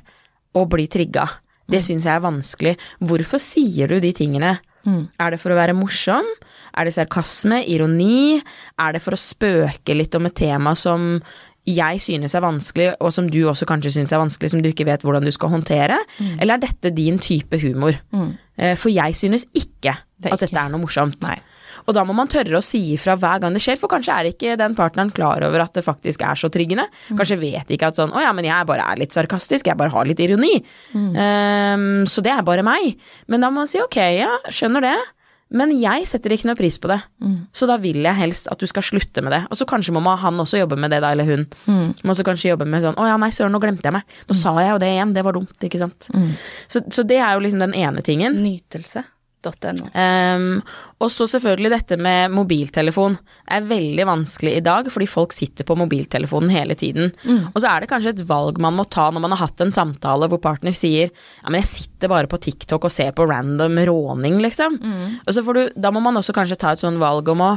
å 0.58 0.66
bli 0.68 0.88
trigga. 0.90 1.28
Det 1.70 1.80
syns 1.86 2.04
jeg 2.04 2.18
er 2.18 2.26
vanskelig. 2.26 2.74
Hvorfor 3.00 3.40
sier 3.40 3.88
du 3.88 4.00
de 4.02 4.10
tingene? 4.12 4.56
Er 5.22 5.30
det 5.30 5.38
for 5.38 5.54
å 5.54 5.56
være 5.56 5.76
morsom? 5.78 6.26
Er 6.74 6.88
det 6.88 6.96
sarkasme? 6.96 7.60
Ironi? 7.70 8.42
Er 8.82 8.96
det 8.96 9.02
for 9.04 9.14
å 9.14 9.20
spøke 9.20 9.94
litt 9.94 10.14
om 10.18 10.26
et 10.26 10.34
tema 10.34 10.74
som 10.74 11.22
jeg 11.68 12.00
synes 12.02 12.34
er 12.34 12.42
vanskelig, 12.42 12.88
og 13.00 13.12
som 13.14 13.28
du 13.30 13.38
også 13.46 13.66
kanskje 13.70 13.92
synes 13.94 14.12
er 14.12 14.18
vanskelig, 14.18 14.50
som 14.50 14.62
du 14.64 14.68
ikke 14.72 14.86
vet 14.88 15.04
hvordan 15.06 15.22
du 15.22 15.30
skal 15.34 15.52
håndtere? 15.52 15.98
Eller 16.40 16.56
er 16.56 16.64
dette 16.66 16.90
din 16.96 17.20
type 17.22 17.58
humor? 17.62 17.94
Mm. 18.10 18.32
For 18.80 18.90
jeg 18.90 19.14
synes 19.14 19.46
ikke 19.54 19.94
Det 20.18 20.32
at 20.32 20.40
dette 20.42 20.50
ikke. 20.50 20.64
er 20.66 20.72
noe 20.74 20.82
morsomt. 20.82 21.22
Nei. 21.22 21.38
Og 21.86 21.94
da 21.96 22.02
må 22.06 22.12
man 22.14 22.28
tørre 22.30 22.58
å 22.58 22.62
si 22.62 22.80
ifra 22.94 23.14
hver 23.18 23.40
gang 23.42 23.54
det 23.56 23.62
skjer, 23.64 23.78
for 23.80 23.90
kanskje 23.90 24.12
er 24.14 24.28
ikke 24.28 24.56
den 24.60 24.74
partneren 24.78 25.10
klar 25.14 25.42
over 25.42 25.62
at 25.64 25.72
det 25.74 25.82
faktisk 25.86 26.22
er 26.22 26.38
så 26.38 26.50
triggende. 26.52 26.84
Kanskje 27.14 27.38
vet 27.40 27.70
ikke 27.74 27.88
at 27.90 27.98
sånn 27.98 28.12
å 28.14 28.20
ja, 28.22 28.30
men 28.36 28.44
jeg 28.46 28.66
bare 28.68 28.84
er 28.92 29.00
litt 29.00 29.14
sarkastisk, 29.16 29.66
jeg 29.70 29.78
bare 29.80 29.90
har 29.94 30.06
litt 30.06 30.20
ironi. 30.22 30.60
Ehm, 30.94 32.04
så 32.06 32.22
det 32.22 32.32
er 32.34 32.44
bare 32.46 32.62
meg. 32.66 32.96
Men 33.30 33.42
da 33.42 33.50
må 33.50 33.62
man 33.62 33.70
si 33.70 33.80
ok, 33.82 33.98
ja, 34.18 34.30
skjønner 34.52 34.84
det. 34.84 34.96
Men 35.52 35.70
jeg 35.76 36.06
setter 36.08 36.32
ikke 36.32 36.48
noe 36.48 36.56
pris 36.56 36.78
på 36.80 36.88
det, 36.88 36.96
så 37.52 37.66
da 37.68 37.76
vil 37.82 37.98
jeg 38.06 38.16
helst 38.16 38.48
at 38.48 38.58
du 38.58 38.66
skal 38.66 38.82
slutte 38.82 39.20
med 39.22 39.32
det. 39.34 39.42
Og 39.52 39.56
så 39.60 39.66
kanskje 39.68 39.92
må 39.92 40.00
han 40.16 40.40
også 40.40 40.58
jobbe 40.62 40.78
med 40.80 40.90
det, 40.90 41.02
da, 41.04 41.10
eller 41.12 41.28
hun. 41.28 41.46
Må 42.02 42.14
også 42.14 42.24
kanskje 42.24 42.50
jobbe 42.54 42.64
med 42.64 42.82
sånn 42.82 42.96
Å 42.96 43.06
ja, 43.10 43.16
nei, 43.20 43.28
søren, 43.30 43.52
nå 43.52 43.60
glemte 43.60 43.84
jeg 43.84 43.92
meg. 43.92 44.02
Nå 44.30 44.34
sa 44.38 44.54
jeg 44.64 44.72
jo 44.72 44.78
det 44.80 44.88
igjen, 44.94 45.12
det 45.12 45.24
var 45.26 45.36
dumt, 45.36 45.56
ikke 45.68 45.78
sant. 45.82 46.08
Så, 46.68 46.80
så 46.90 47.02
det 47.04 47.18
er 47.20 47.34
jo 47.36 47.44
liksom 47.44 47.60
den 47.60 47.74
ene 47.76 48.00
tingen. 48.02 48.40
Nytelse.no. 49.42 49.88
Um, 49.94 50.62
og 51.02 51.10
så 51.10 51.26
selvfølgelig 51.30 51.72
dette 51.72 51.98
med 52.00 52.32
mobiltelefon 52.34 53.16
er 53.50 53.66
veldig 53.66 54.06
vanskelig 54.06 54.54
i 54.58 54.64
dag, 54.64 54.90
fordi 54.92 55.08
folk 55.10 55.34
sitter 55.34 55.66
på 55.66 55.76
mobiltelefonen 55.78 56.52
hele 56.52 56.76
tiden. 56.78 57.10
Og 57.52 57.58
så 57.60 57.72
er 57.72 57.82
det 57.82 57.90
kanskje 57.90 58.14
et 58.14 58.24
valg 58.28 58.60
man 58.62 58.76
må 58.78 58.84
ta 58.84 59.10
når 59.10 59.24
man 59.24 59.34
har 59.34 59.48
hatt 59.48 59.60
en 59.64 59.74
samtale 59.74 60.28
hvor 60.30 60.40
partner 60.42 60.74
sier 60.76 61.10
ja, 61.10 61.48
men 61.50 61.60
jeg 61.60 61.70
sitter 61.72 62.12
bare 62.12 62.30
på 62.30 62.38
TikTok 62.42 62.86
og 62.86 62.92
ser 62.92 63.12
på 63.16 63.26
random 63.26 63.82
råning, 63.88 64.38
liksom. 64.42 64.78
Og 65.26 65.34
så 65.34 65.42
får 65.42 65.58
du, 65.58 65.62
da 65.76 65.90
må 65.90 66.02
man 66.04 66.16
også 66.20 66.34
kanskje 66.36 66.60
ta 66.62 66.72
et 66.72 66.82
sånn 66.82 67.02
valg 67.02 67.28
om 67.32 67.42
å 67.42 67.52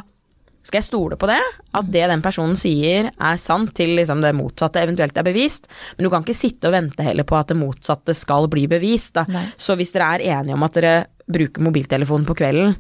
skal 0.66 0.80
jeg 0.82 0.88
stole 0.88 1.18
på 1.22 1.28
det? 1.30 1.42
At 1.78 1.90
det 1.94 2.08
den 2.10 2.24
personen 2.26 2.58
sier 2.58 3.12
er 3.14 3.42
sant 3.42 3.76
til 3.78 3.94
liksom 4.00 4.24
det 4.24 4.32
motsatte 4.34 4.82
eventuelt 4.82 5.18
er 5.18 5.28
bevist? 5.28 5.70
Men 5.96 6.08
du 6.08 6.10
kan 6.10 6.26
ikke 6.26 6.38
sitte 6.38 6.72
og 6.72 6.74
vente 6.74 7.06
heller 7.06 7.28
på 7.28 7.38
at 7.38 7.52
det 7.52 7.60
motsatte 7.60 8.16
skal 8.18 8.50
bli 8.50 8.66
bevist. 8.72 9.20
Så 9.62 9.78
hvis 9.78 9.94
dere 9.94 10.16
er 10.16 10.26
enige 10.40 10.58
om 10.58 10.66
at 10.66 10.80
dere 10.80 10.96
bruker 11.32 11.66
mobiltelefonen 11.66 12.28
på 12.28 12.38
kvelden, 12.38 12.76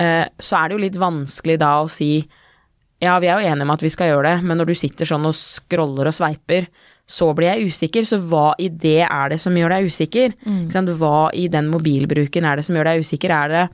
eh, 0.00 0.24
så 0.38 0.58
er 0.60 0.68
det 0.68 0.76
jo 0.76 0.84
litt 0.86 0.98
vanskelig 1.00 1.58
da 1.62 1.76
å 1.82 1.90
si 1.92 2.16
ja, 3.02 3.18
vi 3.20 3.28
er 3.28 3.40
jo 3.40 3.50
enige 3.50 3.66
om 3.66 3.72
at 3.74 3.82
vi 3.84 3.92
skal 3.92 4.12
gjøre 4.12 4.30
det, 4.30 4.44
men 4.48 4.60
når 4.60 4.70
du 4.70 4.74
sitter 4.78 5.08
sånn 5.08 5.26
og 5.28 5.34
scroller 5.36 6.08
og 6.08 6.14
sveiper, 6.16 6.68
så 7.04 7.28
blir 7.36 7.50
jeg 7.50 7.72
usikker. 7.72 8.06
Så 8.08 8.16
hva 8.30 8.54
i 8.62 8.70
det 8.70 9.02
er 9.04 9.32
det 9.34 9.40
som 9.42 9.56
gjør 9.56 9.74
deg 9.74 9.90
usikker? 9.90 10.32
Mm. 10.46 10.70
Hva 10.96 11.18
i 11.36 11.48
den 11.52 11.68
mobilbruken 11.72 12.46
er 12.48 12.56
det 12.56 12.64
som 12.64 12.78
gjør 12.78 12.88
deg 12.88 13.04
usikker? 13.04 13.34
Er 13.34 13.52
det 13.52 13.64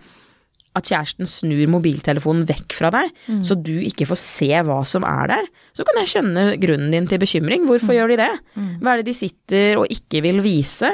at 0.79 0.87
kjæresten 0.87 1.27
snur 1.27 1.65
mobiltelefonen 1.71 2.45
vekk 2.47 2.75
fra 2.79 2.93
deg, 2.95 3.09
så 3.47 3.57
du 3.59 3.75
ikke 3.83 4.07
får 4.07 4.19
se 4.23 4.51
hva 4.67 4.81
som 4.87 5.07
er 5.07 5.33
der? 5.33 5.49
Så 5.81 5.87
kan 5.89 5.97
jeg 6.03 6.11
skjønne 6.13 6.43
grunnen 6.61 6.93
din 6.93 7.09
til 7.09 7.23
bekymring. 7.23 7.65
Hvorfor 7.65 7.97
gjør 7.97 8.13
de 8.13 8.21
det? 8.21 8.31
Hva 8.85 8.93
er 8.93 9.01
det 9.01 9.09
de 9.09 9.17
sitter 9.17 9.81
og 9.81 9.89
ikke 9.89 10.21
vil 10.27 10.43
vise? 10.45 10.91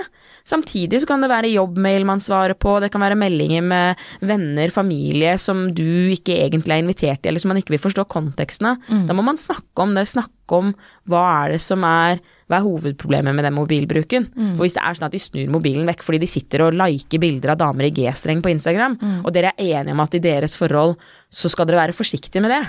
Samtidig 0.46 1.00
så 1.02 1.08
kan 1.10 1.24
det 1.24 1.26
være 1.32 1.50
jobbmail 1.50 2.04
man 2.06 2.20
svarer 2.22 2.54
på, 2.54 2.76
det 2.78 2.92
kan 2.94 3.02
være 3.02 3.18
meldinger 3.18 3.64
med 3.66 3.96
venner, 4.22 4.70
familie 4.70 5.32
som 5.42 5.74
du 5.74 6.06
ikke 6.14 6.36
egentlig 6.38 6.70
er 6.76 6.84
invitert 6.84 7.18
til, 7.18 7.32
eller 7.32 7.42
som 7.42 7.50
man 7.50 7.58
ikke 7.58 7.74
vil 7.74 7.82
forstå 7.82 8.04
konteksten 8.06 8.68
av. 8.70 8.76
Da 9.08 9.16
må 9.18 9.24
man 9.26 9.40
snakke 9.42 9.82
om 9.82 9.96
det, 9.98 10.04
snakke 10.06 10.54
om 10.54 10.70
hva 11.10 11.24
er 11.42 11.56
det 11.56 11.60
som 11.66 11.82
er 11.82 12.22
hva 12.46 12.60
er 12.60 12.62
hovedproblemet 12.62 13.34
med 13.34 13.42
den 13.42 13.56
mobilbruken? 13.56 14.28
Og 14.54 14.62
hvis 14.62 14.76
det 14.78 14.84
er 14.86 14.94
sånn 14.94 15.08
at 15.08 15.16
de 15.16 15.18
snur 15.18 15.50
mobilen 15.50 15.82
vekk 15.90 16.04
fordi 16.06 16.20
de 16.22 16.30
sitter 16.30 16.62
og 16.62 16.76
liker 16.78 17.18
bilder 17.18 17.56
av 17.56 17.58
damer 17.64 17.88
i 17.88 17.90
G-streng 17.90 18.38
på 18.38 18.54
Instagram, 18.54 18.94
og 19.26 19.34
dere 19.34 19.50
er 19.58 19.80
enige 19.80 19.96
om 19.98 20.04
at 20.06 20.14
i 20.14 20.22
deres 20.22 20.54
forhold 20.54 20.94
så 21.34 21.50
skal 21.50 21.66
dere 21.66 21.82
være 21.82 21.98
forsiktige 21.98 22.38
med 22.46 22.54
det, 22.54 22.62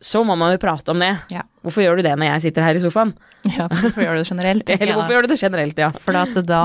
så 0.00 0.20
må 0.24 0.36
man 0.36 0.52
jo 0.52 0.60
prate 0.60 0.92
om 0.92 1.00
det. 1.00 1.12
Ja. 1.32 1.42
Hvorfor 1.64 1.82
gjør 1.82 1.98
du 1.98 2.04
det 2.06 2.12
når 2.18 2.28
jeg 2.34 2.42
sitter 2.48 2.66
her 2.66 2.78
i 2.78 2.82
sofaen? 2.82 3.14
Ja, 3.46 3.66
hvorfor 3.70 4.02
gjør 4.02 4.16
du 4.16 4.20
det 4.22 4.28
generelt? 4.28 4.70
Eller 4.76 4.96
hvorfor 4.98 5.14
gjør 5.14 5.26
du 5.26 5.30
det 5.30 5.38
generelt, 5.40 5.78
ja? 5.78 5.88
For 6.02 6.42
da, 6.46 6.60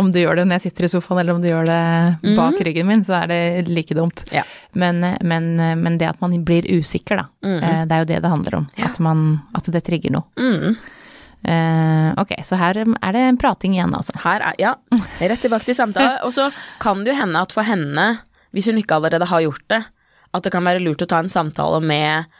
om 0.00 0.08
du 0.12 0.18
gjør 0.18 0.40
det 0.40 0.46
når 0.48 0.58
jeg 0.58 0.64
sitter 0.70 0.88
i 0.88 0.90
sofaen, 0.92 1.20
eller 1.20 1.36
om 1.36 1.42
du 1.44 1.48
gjør 1.50 1.68
det 1.68 2.34
bak 2.38 2.58
ryggen 2.64 2.88
min, 2.88 3.04
så 3.04 3.20
er 3.20 3.30
det 3.30 3.40
like 3.68 3.94
dumt. 3.96 4.24
Ja. 4.32 4.42
Men, 4.72 5.04
men, 5.20 5.52
men 5.82 5.98
det 6.00 6.08
at 6.10 6.20
man 6.24 6.34
blir 6.46 6.66
usikker, 6.72 7.20
da. 7.22 7.28
eh, 7.46 7.84
Det 7.84 7.96
er 7.96 8.04
jo 8.04 8.10
det 8.14 8.20
det 8.24 8.32
handler 8.32 8.58
om. 8.62 8.68
At, 8.88 8.98
man, 9.04 9.24
at 9.54 9.68
det 9.76 9.84
trigger 9.86 10.16
noe. 10.16 10.24
Mm. 10.40 10.76
Uh, 11.42 12.12
ok, 12.22 12.36
så 12.46 12.54
her 12.60 12.78
er 12.84 13.14
det 13.16 13.22
en 13.26 13.38
prating 13.40 13.74
igjen, 13.74 13.94
altså. 13.98 14.14
Her 14.22 14.44
er, 14.52 14.58
ja, 14.62 14.74
rett 15.18 15.42
tilbake 15.42 15.66
til 15.66 15.76
samtale. 15.78 16.20
Og 16.26 16.34
så 16.34 16.48
kan 16.82 17.02
det 17.02 17.14
jo 17.14 17.18
hende 17.18 17.42
at 17.42 17.54
for 17.54 17.66
henne, 17.66 18.06
hvis 18.54 18.70
hun 18.70 18.78
ikke 18.80 19.00
allerede 19.00 19.26
har 19.30 19.42
gjort 19.44 19.66
det, 19.72 19.82
at 20.32 20.46
det 20.46 20.52
kan 20.54 20.64
være 20.64 20.80
lurt 20.84 21.02
å 21.04 21.08
ta 21.10 21.18
en 21.20 21.32
samtale 21.32 21.82
med 21.84 22.30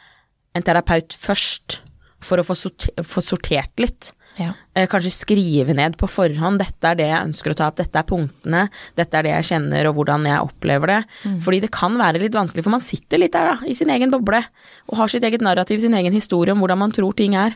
en 0.55 0.65
terapeut 0.65 1.15
først, 1.17 1.79
for 2.23 2.39
å 2.39 2.45
få, 2.47 2.55
sorter, 2.55 3.03
få 3.03 3.19
sortert 3.25 3.81
litt. 3.83 4.13
Ja. 4.39 4.53
Eh, 4.73 4.87
kanskje 4.89 5.11
skrive 5.13 5.75
ned 5.77 5.93
på 5.99 6.07
forhånd 6.09 6.57
'dette 6.57 6.87
er 6.89 6.95
det 6.97 7.05
jeg 7.05 7.25
ønsker 7.27 7.51
å 7.53 7.57
ta 7.59 7.67
opp', 7.69 7.77
'dette 7.77 7.99
er 7.99 8.07
punktene', 8.07 8.69
'dette 8.95 9.13
er 9.19 9.23
det 9.23 9.33
jeg 9.33 9.49
kjenner 9.51 9.89
og 9.89 9.95
hvordan 9.99 10.25
jeg 10.25 10.39
opplever 10.41 10.87
det'. 10.87 11.41
Fordi 11.43 11.59
det 11.61 11.71
kan 11.71 11.93
være 11.99 12.21
litt 12.23 12.33
vanskelig, 12.33 12.63
for 12.63 12.71
man 12.73 12.81
sitter 12.81 13.19
litt 13.19 13.33
der 13.33 13.51
da, 13.51 13.57
i 13.67 13.75
sin 13.75 13.89
egen 13.93 14.09
boble 14.09 14.41
og 14.89 14.97
har 14.97 15.07
sitt 15.07 15.23
eget 15.23 15.41
narrativ, 15.41 15.79
sin 15.81 15.93
egen 15.93 16.13
historie 16.13 16.51
om 16.51 16.59
hvordan 16.63 16.79
man 16.79 16.91
tror 16.91 17.13
ting 17.13 17.35
er. 17.35 17.55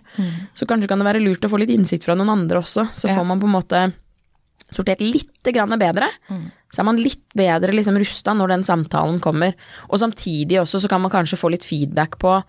Så 0.54 0.68
kanskje 0.68 0.88
kan 0.88 1.00
det 1.00 1.08
være 1.08 1.24
lurt 1.24 1.42
å 1.42 1.50
få 1.50 1.58
litt 1.58 1.74
innsikt 1.74 2.04
fra 2.04 2.13
noen 2.13 2.30
andre 2.30 2.60
også, 2.60 2.92
så 2.94 3.08
Ja. 3.10 3.16
får 3.18 3.25
man 3.25 3.39
på 3.39 3.48
en 3.48 3.58
måte 3.58 3.94
sortert 4.72 5.00
litt 5.00 5.44
grann 5.44 5.70
bedre. 5.80 6.10
Så 6.74 6.80
er 6.80 6.84
man 6.84 6.98
litt 6.98 7.24
bedre 7.34 7.72
liksom 7.72 7.98
rusta 7.98 8.36
når 8.36 8.48
den 8.50 8.63
samtalen 8.63 9.20
kommer. 9.20 9.54
Og 9.89 9.98
samtidig 9.98 10.60
også 10.60 10.82
så 10.84 10.89
kan 10.89 11.01
man 11.01 11.10
kanskje 11.10 11.39
få 11.39 11.50
litt 11.50 11.63
feedback 11.66 12.20
på 12.20 12.44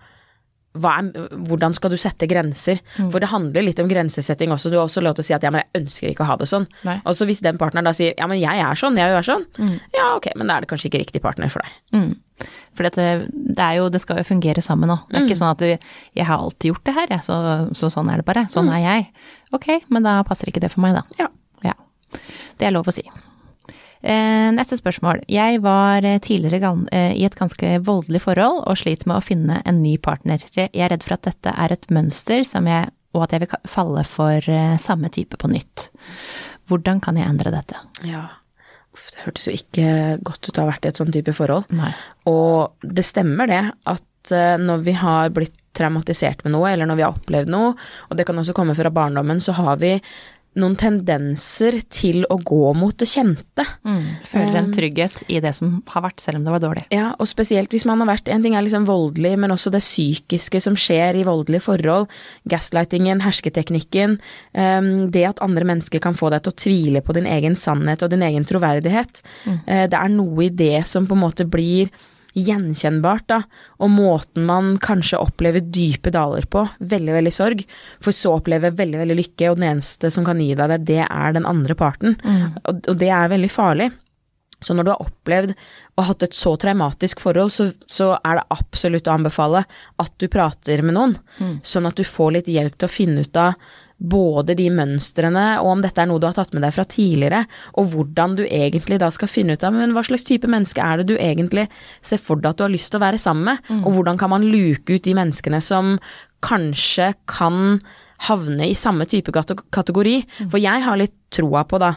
er, 0.77 1.09
hvordan 1.49 1.73
skal 1.73 1.91
du 1.93 1.97
sette 1.99 2.27
grenser? 2.29 2.79
For 2.99 3.19
det 3.21 3.31
handler 3.31 3.65
litt 3.65 3.79
om 3.81 3.89
grensesetting 3.89 4.53
også. 4.53 4.69
Du 4.71 4.77
har 4.77 4.85
også 4.85 5.01
lov 5.03 5.17
til 5.17 5.25
å 5.25 5.27
si 5.29 5.35
at 5.35 5.45
ja, 5.45 5.51
men 5.53 5.63
jeg 5.65 5.83
ønsker 5.83 6.11
ikke 6.11 6.25
å 6.25 6.29
ha 6.29 6.37
det 6.39 6.49
sånn. 6.51 6.67
Nei. 6.85 6.99
Og 7.09 7.17
så 7.17 7.27
hvis 7.29 7.41
den 7.45 7.57
partneren 7.61 7.89
da 7.89 7.93
sier 7.97 8.13
ja, 8.17 8.27
men 8.29 8.41
jeg 8.41 8.61
er 8.63 8.79
sånn, 8.79 8.99
jeg 8.99 9.15
er 9.17 9.25
sånn. 9.25 9.45
Ja, 9.95 10.11
ok, 10.15 10.31
men 10.39 10.49
da 10.49 10.57
er 10.57 10.65
det 10.65 10.71
kanskje 10.71 10.91
ikke 10.91 11.01
riktig 11.03 11.23
partner 11.25 11.51
for 11.53 11.65
deg. 11.65 11.79
Mm. 11.97 12.49
For 12.77 12.87
dette, 12.87 13.07
det 13.33 13.65
er 13.65 13.79
jo, 13.79 13.87
det 13.91 13.99
skal 14.03 14.21
jo 14.21 14.27
fungere 14.29 14.61
sammen 14.63 14.93
òg. 14.93 15.07
Det 15.09 15.19
er 15.19 15.25
ikke 15.27 15.39
sånn 15.41 15.51
at 15.51 15.65
jeg 15.65 16.27
har 16.29 16.37
alltid 16.37 16.71
gjort 16.71 16.85
det 16.87 16.95
her, 16.95 17.15
jeg, 17.17 17.25
så, 17.25 17.39
så 17.75 17.89
sånn 17.91 18.11
er 18.13 18.21
det 18.21 18.27
bare. 18.29 18.45
Sånn 18.51 18.69
er 18.71 18.83
jeg. 18.85 19.09
Ok, 19.55 19.71
men 19.89 20.05
da 20.07 20.19
passer 20.27 20.51
ikke 20.51 20.63
det 20.63 20.71
for 20.71 20.85
meg, 20.85 20.95
da. 20.95 21.03
Ja. 21.19 21.27
Ja. 21.65 21.75
Det 22.61 22.69
er 22.69 22.77
lov 22.77 22.87
å 22.87 22.95
si. 22.95 23.03
Eh, 24.01 24.49
neste 24.55 24.77
spørsmål. 24.79 25.25
Jeg 25.27 25.59
var 25.59 26.05
eh, 26.07 26.21
tidligere 26.23 26.71
eh, 26.95 27.17
i 27.19 27.25
et 27.27 27.35
ganske 27.35 27.71
voldelig 27.83 28.21
forhold 28.23 28.61
og 28.63 28.79
sliter 28.79 29.09
med 29.11 29.19
å 29.19 29.25
finne 29.25 29.59
en 29.67 29.81
ny 29.83 29.97
partner. 29.99 30.43
Jeg 30.55 30.71
er 30.71 30.93
redd 30.93 31.03
for 31.03 31.17
at 31.17 31.27
dette 31.27 31.51
er 31.51 31.75
et 31.75 31.89
mønster 31.91 32.45
som 32.47 32.69
jeg, 32.69 32.93
og 33.11 33.25
at 33.25 33.35
jeg 33.35 33.43
vil 33.43 33.57
falle 33.67 34.05
for 34.07 34.51
samme 34.79 35.09
type 35.11 35.35
på 35.41 35.49
nytt. 35.51 35.89
Hvordan 36.69 37.01
kan 37.03 37.17
jeg 37.17 37.27
endre 37.27 37.51
dette? 37.51 37.79
Ja. 38.07 38.27
Det 38.93 39.23
hørtes 39.23 39.47
jo 39.49 39.55
ikke 39.55 40.19
godt 40.25 40.47
ut 40.47 40.57
å 40.57 40.63
ha 40.63 40.69
vært 40.71 40.85
i 40.85 40.91
et 40.91 40.99
sånn 40.99 41.11
type 41.13 41.33
forhold. 41.35 41.67
Nei. 41.73 41.91
Og 42.29 42.85
det 42.85 43.05
stemmer 43.07 43.49
det 43.49 43.63
at 43.89 44.05
når 44.61 44.83
vi 44.85 44.93
har 44.99 45.31
blitt 45.33 45.55
traumatisert 45.73 46.43
med 46.45 46.53
noe, 46.53 46.69
eller 46.69 46.89
når 46.89 46.99
vi 46.99 47.05
har 47.05 47.15
opplevd 47.15 47.49
noe, 47.49 47.71
og 48.09 48.19
det 48.19 48.27
kan 48.27 48.37
også 48.37 48.53
komme 48.57 48.75
fra 48.77 48.91
barndommen, 48.93 49.41
så 49.41 49.55
har 49.57 49.79
vi 49.81 49.95
noen 50.57 50.73
tendenser 50.79 51.77
til 51.93 52.23
å 52.31 52.39
gå 52.41 52.71
mot 52.77 52.95
det 52.97 53.07
kjente. 53.11 53.65
Føler 54.27 54.57
en 54.59 54.71
trygghet 54.73 55.21
i 55.29 55.37
det 55.43 55.51
som 55.57 55.77
har 55.93 56.03
vært, 56.07 56.23
selv 56.23 56.39
om 56.39 56.47
det 56.47 56.53
var 56.55 56.63
dårlig. 56.63 56.85
Ja, 56.93 57.11
og 57.21 57.29
spesielt 57.29 57.73
hvis 57.73 57.85
man 57.85 58.01
har 58.01 58.09
vært 58.09 58.29
En 58.29 58.43
ting 58.43 58.55
er 58.55 58.65
liksom 58.65 58.87
voldelig, 58.87 59.35
men 59.39 59.53
også 59.53 59.71
det 59.73 59.81
psykiske 59.83 60.61
som 60.61 60.75
skjer 60.79 61.19
i 61.19 61.25
voldelige 61.27 61.63
forhold. 61.65 62.09
Gaslightingen, 62.49 63.21
hersketeknikken. 63.25 64.19
ehm, 64.53 65.11
det 65.11 65.25
at 65.25 65.41
andre 65.41 65.65
mennesker 65.65 65.99
kan 65.99 66.13
få 66.13 66.29
deg 66.31 66.43
til 66.43 66.53
å 66.53 66.59
tvile 66.63 67.01
på 67.01 67.13
din 67.13 67.25
egen 67.25 67.55
sannhet 67.55 68.03
og 68.03 68.09
din 68.09 68.23
egen 68.23 68.45
troverdighet. 68.45 69.21
Eh, 69.67 69.87
det 69.87 69.97
er 69.97 70.09
noe 70.09 70.45
i 70.45 70.49
det 70.49 70.87
som 70.87 71.07
på 71.07 71.13
en 71.13 71.25
måte 71.25 71.45
blir 71.49 71.89
gjenkjennbart, 72.37 73.25
da. 73.31 73.41
Og 73.81 73.89
måten 73.93 74.45
man 74.49 74.75
kanskje 74.83 75.21
opplever 75.21 75.63
dype 75.63 76.13
daler 76.13 76.45
på. 76.45 76.67
Veldig, 76.79 77.15
veldig 77.15 77.33
sorg. 77.33 77.63
For 78.03 78.15
så 78.15 78.35
opplever 78.37 78.59
oppleve 78.59 78.75
veldig, 78.77 78.99
veldig 79.03 79.17
lykke, 79.19 79.49
og 79.49 79.57
den 79.59 79.69
eneste 79.73 80.11
som 80.11 80.27
kan 80.27 80.39
gi 80.41 80.53
deg 80.57 80.69
det, 80.73 80.83
det 80.89 81.01
er 81.05 81.33
den 81.35 81.47
andre 81.47 81.75
parten. 81.75 82.17
Og, 82.65 82.85
og 82.87 82.95
det 82.99 83.09
er 83.09 83.31
veldig 83.31 83.51
farlig. 83.51 83.91
Så 84.61 84.75
når 84.75 84.83
du 84.83 84.91
har 84.91 85.03
opplevd 85.05 85.53
og 85.95 86.03
hatt 86.09 86.23
et 86.25 86.35
så 86.35 86.55
traumatisk 86.59 87.21
forhold, 87.23 87.53
så, 87.55 87.69
så 87.87 88.17
er 88.19 88.39
det 88.39 88.47
absolutt 88.51 89.07
å 89.07 89.15
anbefale 89.15 89.63
at 90.03 90.15
du 90.19 90.27
prater 90.27 90.83
med 90.83 90.97
noen, 90.97 91.15
sånn 91.63 91.87
at 91.87 91.95
du 91.95 92.03
får 92.03 92.33
litt 92.35 92.49
hjelp 92.51 92.75
til 92.75 92.89
å 92.89 92.91
finne 92.91 93.23
ut 93.23 93.39
av 93.39 93.55
både 93.99 94.55
de 94.55 94.69
mønstrene, 94.71 95.45
og 95.59 95.73
om 95.73 95.81
dette 95.83 96.01
er 96.01 96.07
noe 96.09 96.21
du 96.21 96.27
har 96.29 96.37
tatt 96.37 96.53
med 96.55 96.63
deg 96.63 96.73
fra 96.75 96.85
tidligere, 96.87 97.43
og 97.75 97.91
hvordan 97.91 98.37
du 98.39 98.43
egentlig 98.47 98.99
da 99.01 99.11
skal 99.11 99.31
finne 99.31 99.57
ut 99.57 99.65
av 99.67 99.75
men 99.75 99.95
hva 99.95 100.03
slags 100.07 100.23
type 100.27 100.47
menneske 100.49 100.83
er 100.83 101.01
det 101.01 101.09
du 101.11 101.15
egentlig 101.19 101.67
ser 102.01 102.21
for 102.23 102.39
deg 102.39 102.53
at 102.53 102.61
du 102.61 102.65
har 102.65 102.73
lyst 102.73 102.93
til 102.93 103.01
å 103.01 103.05
være 103.05 103.19
sammen 103.21 103.51
med, 103.51 103.73
og 103.83 103.91
hvordan 103.97 104.19
kan 104.21 104.31
man 104.31 104.47
luke 104.47 104.95
ut 104.95 105.05
de 105.05 105.15
menneskene 105.17 105.59
som 105.63 105.97
kanskje 106.45 107.11
kan 107.27 107.79
havne 108.27 108.67
i 108.67 108.75
samme 108.75 109.07
type 109.07 109.31
kategori. 109.31 109.67
kategori. 109.71 110.15
For 110.51 110.59
jeg 110.59 110.83
har 110.83 110.99
litt 110.99 111.15
troa 111.31 111.63
på 111.67 111.79
da, 111.79 111.93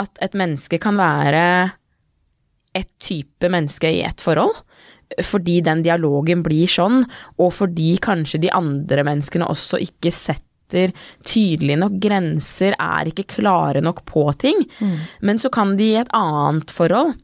at 0.00 0.22
et 0.22 0.34
menneske 0.38 0.80
kan 0.82 0.98
være 0.98 1.44
et 2.74 2.90
type 3.02 3.50
menneske 3.50 3.90
i 3.90 4.02
et 4.06 4.22
forhold. 4.22 4.54
Fordi 5.26 5.58
den 5.66 5.82
dialogen 5.82 6.44
blir 6.46 6.70
sånn, 6.70 7.02
og 7.42 7.50
fordi 7.56 7.96
kanskje 8.02 8.44
de 8.46 8.52
andre 8.54 9.02
menneskene 9.06 9.48
også 9.50 9.80
ikke 9.82 10.12
setter 10.14 10.46
tydelige 11.26 11.78
nok 11.80 11.98
grenser, 12.02 12.76
er 12.78 13.10
ikke 13.10 13.26
klare 13.36 13.82
nok 13.84 14.04
på 14.08 14.26
ting. 14.40 14.62
Men 15.20 15.38
så 15.42 15.50
kan 15.52 15.76
de 15.76 15.92
i 15.94 15.98
et 16.00 16.12
annet 16.16 16.70
forhold 16.70 17.16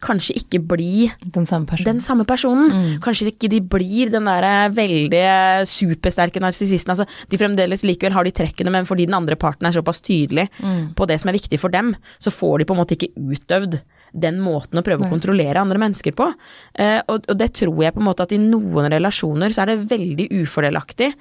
kanskje 0.00 0.32
ikke 0.40 0.62
bli 0.64 1.10
Den 1.34 1.44
samme 1.44 1.66
personen. 1.68 1.84
den 1.84 2.00
samme 2.00 2.24
personen. 2.24 2.70
Kanskje 3.04 3.26
ikke 3.34 3.50
de 3.52 3.60
blir 3.60 4.10
den 4.10 4.24
der 4.24 4.70
veldig 4.72 5.66
supersterke 5.68 6.40
narsissisten. 6.40 6.94
Altså, 6.94 7.04
de 7.28 7.36
fremdeles 7.36 7.84
likevel 7.84 8.14
har 8.16 8.24
de 8.24 8.32
trekkene, 8.32 8.72
men 8.72 8.88
fordi 8.88 9.04
den 9.06 9.14
andre 9.18 9.36
parten 9.36 9.66
er 9.68 9.76
såpass 9.76 10.00
tydelig 10.00 10.48
på 10.96 11.06
det 11.06 11.20
som 11.20 11.28
er 11.28 11.36
viktig 11.36 11.60
for 11.60 11.68
dem, 11.68 11.94
så 12.18 12.32
får 12.32 12.58
de 12.58 12.64
på 12.64 12.72
en 12.76 12.80
måte 12.80 12.96
ikke 12.96 13.12
utøvd 13.12 13.80
den 14.12 14.40
måten 14.42 14.80
å 14.80 14.82
prøve 14.82 15.04
å 15.06 15.10
kontrollere 15.12 15.60
andre 15.60 15.78
mennesker 15.78 16.16
på. 16.18 16.32
Eh, 16.74 16.98
og, 17.06 17.28
og 17.28 17.36
det 17.38 17.52
tror 17.60 17.84
jeg 17.84 17.94
på 17.94 18.00
en 18.00 18.08
måte 18.08 18.24
at 18.24 18.32
i 18.34 18.40
noen 18.42 18.88
relasjoner 18.90 19.52
så 19.54 19.62
er 19.62 19.74
det 19.74 19.84
veldig 19.92 20.26
ufordelaktig. 20.40 21.12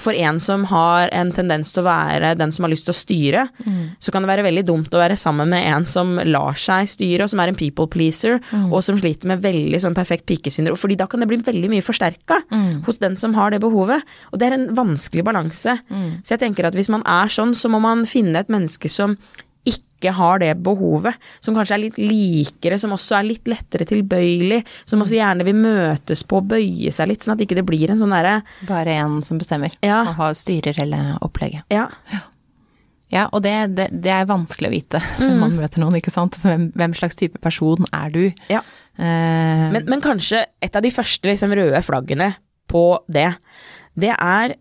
For 0.00 0.16
en 0.18 0.40
som 0.42 0.64
har 0.66 1.08
en 1.14 1.30
tendens 1.30 1.70
til 1.70 1.84
å 1.84 1.86
være 1.86 2.32
den 2.38 2.50
som 2.54 2.64
har 2.66 2.72
lyst 2.72 2.88
til 2.88 2.94
å 2.94 2.98
styre, 2.98 3.44
så 4.02 4.10
kan 4.10 4.24
det 4.24 4.30
være 4.32 4.46
veldig 4.46 4.64
dumt 4.66 4.94
å 4.94 4.98
være 4.98 5.16
sammen 5.20 5.52
med 5.52 5.68
en 5.70 5.86
som 5.86 6.16
lar 6.26 6.58
seg 6.58 6.88
styre, 6.90 7.24
og 7.24 7.30
som 7.30 7.42
er 7.44 7.52
en 7.52 7.58
people 7.58 7.86
pleaser, 7.86 8.40
og 8.72 8.80
som 8.82 8.98
sliter 8.98 9.30
med 9.30 9.44
veldig 9.44 9.78
sånn 9.84 9.94
perfekt 9.94 10.26
pikesyndrom. 10.26 10.78
Fordi 10.80 10.98
da 10.98 11.06
kan 11.06 11.22
det 11.22 11.30
bli 11.30 11.38
veldig 11.46 11.70
mye 11.70 11.86
forsterka 11.86 12.40
hos 12.88 12.98
den 12.98 13.14
som 13.20 13.38
har 13.38 13.54
det 13.54 13.62
behovet. 13.62 14.02
Og 14.32 14.42
det 14.42 14.50
er 14.50 14.58
en 14.58 14.68
vanskelig 14.74 15.24
balanse. 15.30 15.78
Så 16.26 16.34
jeg 16.34 16.42
tenker 16.42 16.66
at 16.66 16.74
hvis 16.74 16.90
man 16.90 17.06
er 17.06 17.30
sånn, 17.30 17.54
så 17.54 17.70
må 17.70 17.78
man 17.84 18.02
finne 18.08 18.42
et 18.42 18.50
menneske 18.50 18.90
som 18.90 19.14
ikke 19.64 20.12
har 20.12 20.38
det 20.42 20.50
behovet, 20.60 21.16
som 21.40 21.54
kanskje 21.56 21.74
er 21.78 21.82
litt 21.86 21.96
likere, 22.00 22.76
som 22.78 22.92
også 22.92 23.16
er 23.18 23.28
litt 23.30 23.48
lettere 23.48 23.86
tilbøyelig, 23.88 24.58
som 24.90 25.00
også 25.00 25.16
gjerne 25.16 25.46
vil 25.48 25.56
møtes 25.56 26.22
på 26.28 26.42
og 26.42 26.50
bøye 26.50 26.92
seg 26.92 27.08
litt, 27.08 27.24
sånn 27.24 27.38
at 27.38 27.44
ikke 27.46 27.56
det 27.56 27.64
blir 27.64 27.88
en 27.94 28.00
sånn 28.02 28.12
derre 28.12 28.34
Bare 28.68 28.98
en 29.00 29.22
som 29.24 29.40
bestemmer, 29.40 29.72
Ja. 29.80 30.02
og 30.04 30.14
har 30.18 30.36
styrer 30.36 30.76
hele 30.76 31.00
opplegget. 31.24 31.64
Ja. 31.72 31.88
Ja, 33.12 33.28
og 33.36 33.44
det, 33.44 33.52
det, 33.76 33.88
det 34.02 34.10
er 34.10 34.24
vanskelig 34.26 34.68
å 34.70 34.74
vite 34.74 35.00
før 35.20 35.34
man 35.38 35.54
møter 35.56 35.80
noen, 35.82 35.96
ikke 36.00 36.12
sant. 36.12 36.36
Hvem, 36.42 36.70
hvem 36.74 36.94
slags 36.98 37.16
type 37.20 37.38
person 37.44 37.84
er 37.94 38.10
du? 38.14 38.24
Ja. 38.50 38.62
Uh, 38.98 39.70
Men, 39.74 39.84
men 39.90 40.02
kanskje 40.04 40.44
et 40.64 40.74
av 40.76 40.82
de 40.84 40.90
første 40.94 41.28
liksom, 41.30 41.52
røde 41.54 41.80
flaggene 41.84 42.32
på 42.70 42.84
det, 43.12 43.28
det 44.00 44.10
er 44.16 44.56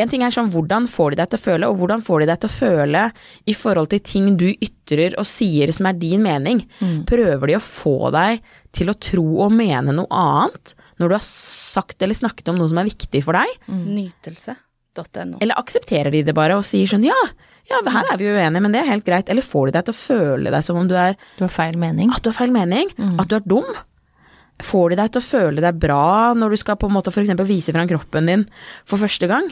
en 0.00 0.10
ting 0.10 0.24
er 0.26 0.34
sånn 0.34 0.50
hvordan 0.52 0.88
får 0.90 1.14
de 1.14 1.20
deg 1.22 1.30
til 1.32 1.40
å 1.40 1.44
føle, 1.44 1.68
og 1.70 1.78
hvordan 1.80 2.02
får 2.04 2.22
de 2.24 2.28
deg 2.30 2.42
til 2.42 2.50
å 2.50 2.54
føle 2.54 3.04
i 3.46 3.54
forhold 3.56 3.92
til 3.94 4.02
ting 4.04 4.28
du 4.40 4.48
ytrer 4.52 5.16
og 5.20 5.28
sier 5.28 5.72
som 5.76 5.88
er 5.90 5.98
din 6.00 6.24
mening. 6.24 6.64
Prøver 7.08 7.52
de 7.52 7.56
å 7.58 7.62
få 7.64 8.10
deg 8.14 8.42
til 8.74 8.90
å 8.90 8.96
tro 8.98 9.26
og 9.46 9.54
mene 9.54 9.94
noe 9.94 10.10
annet 10.10 10.74
når 10.98 11.10
du 11.10 11.16
har 11.16 11.24
sagt 11.26 12.02
eller 12.02 12.18
snakket 12.18 12.50
om 12.52 12.58
noe 12.60 12.70
som 12.70 12.78
er 12.82 12.90
viktig 12.90 13.22
for 13.24 13.38
deg? 13.38 13.70
Nytelse.no. 13.70 15.40
Eller 15.40 15.58
aksepterer 15.58 16.10
de 16.14 16.22
det 16.26 16.34
bare 16.36 16.58
og 16.58 16.66
sier 16.66 16.90
sånn 16.90 17.06
ja, 17.06 17.16
ja, 17.70 17.80
her 17.88 18.10
er 18.12 18.20
vi 18.20 18.28
uenige, 18.28 18.60
men 18.60 18.74
det 18.74 18.82
er 18.82 18.90
helt 18.90 19.06
greit. 19.06 19.30
Eller 19.32 19.44
får 19.44 19.70
de 19.70 19.78
deg 19.78 19.86
til 19.88 19.94
å 19.94 20.00
føle 20.02 20.52
deg 20.52 20.66
som 20.66 20.78
om 20.80 20.88
du 20.90 20.94
er 21.00 21.16
du 21.38 21.46
har 21.46 21.52
feil 21.52 21.78
mening. 21.80 22.12
at 22.12 22.22
du 22.24 22.28
har 22.28 22.36
feil 22.36 22.52
mening, 22.54 22.90
at 23.18 23.30
du 23.30 23.38
er 23.38 23.46
dum. 23.48 23.70
Får 24.62 24.92
de 24.92 24.98
deg 25.00 25.10
til 25.10 25.20
å 25.22 25.26
føle 25.26 25.62
deg 25.64 25.78
bra 25.82 26.32
når 26.38 26.54
du 26.54 26.60
skal 26.60 26.78
på 26.78 26.86
en 26.86 26.94
måte 26.94 27.10
for 27.10 27.24
eksempel 27.24 27.48
vise 27.48 27.74
fram 27.74 27.88
kroppen 27.90 28.28
din 28.30 28.44
for 28.86 29.02
første 29.02 29.26
gang? 29.30 29.48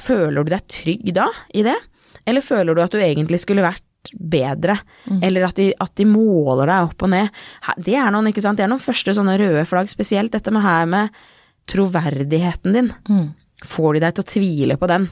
Føler 0.00 0.46
du 0.46 0.52
deg 0.54 0.64
trygg 0.70 1.10
da 1.16 1.28
i 1.54 1.64
det? 1.66 1.76
Eller 2.24 2.44
føler 2.44 2.74
du 2.74 2.80
at 2.82 2.94
du 2.94 3.02
egentlig 3.02 3.42
skulle 3.42 3.64
vært 3.64 3.84
bedre? 4.12 4.78
Eller 5.24 5.46
at 5.48 5.60
de, 5.60 5.70
at 5.80 5.92
de 6.00 6.06
måler 6.08 6.70
deg 6.72 6.88
opp 6.88 7.04
og 7.04 7.12
ned? 7.12 7.44
Det 7.84 7.96
er 8.00 8.10
noen, 8.14 8.30
ikke 8.32 8.44
sant? 8.44 8.58
Det 8.58 8.66
er 8.66 8.72
noen 8.72 8.82
første 8.82 9.14
sånne 9.16 9.36
røde 9.40 9.64
flagg, 9.68 9.92
spesielt 9.92 10.32
dette 10.32 10.52
med 10.54 10.64
her 10.64 10.88
med 10.88 11.22
troverdigheten 11.70 12.76
din. 12.76 12.90
Mm. 13.08 13.28
Får 13.64 13.96
de 13.96 14.04
deg 14.04 14.16
til 14.16 14.24
å 14.24 14.30
tvile 14.32 14.78
på 14.80 14.88
den? 14.90 15.08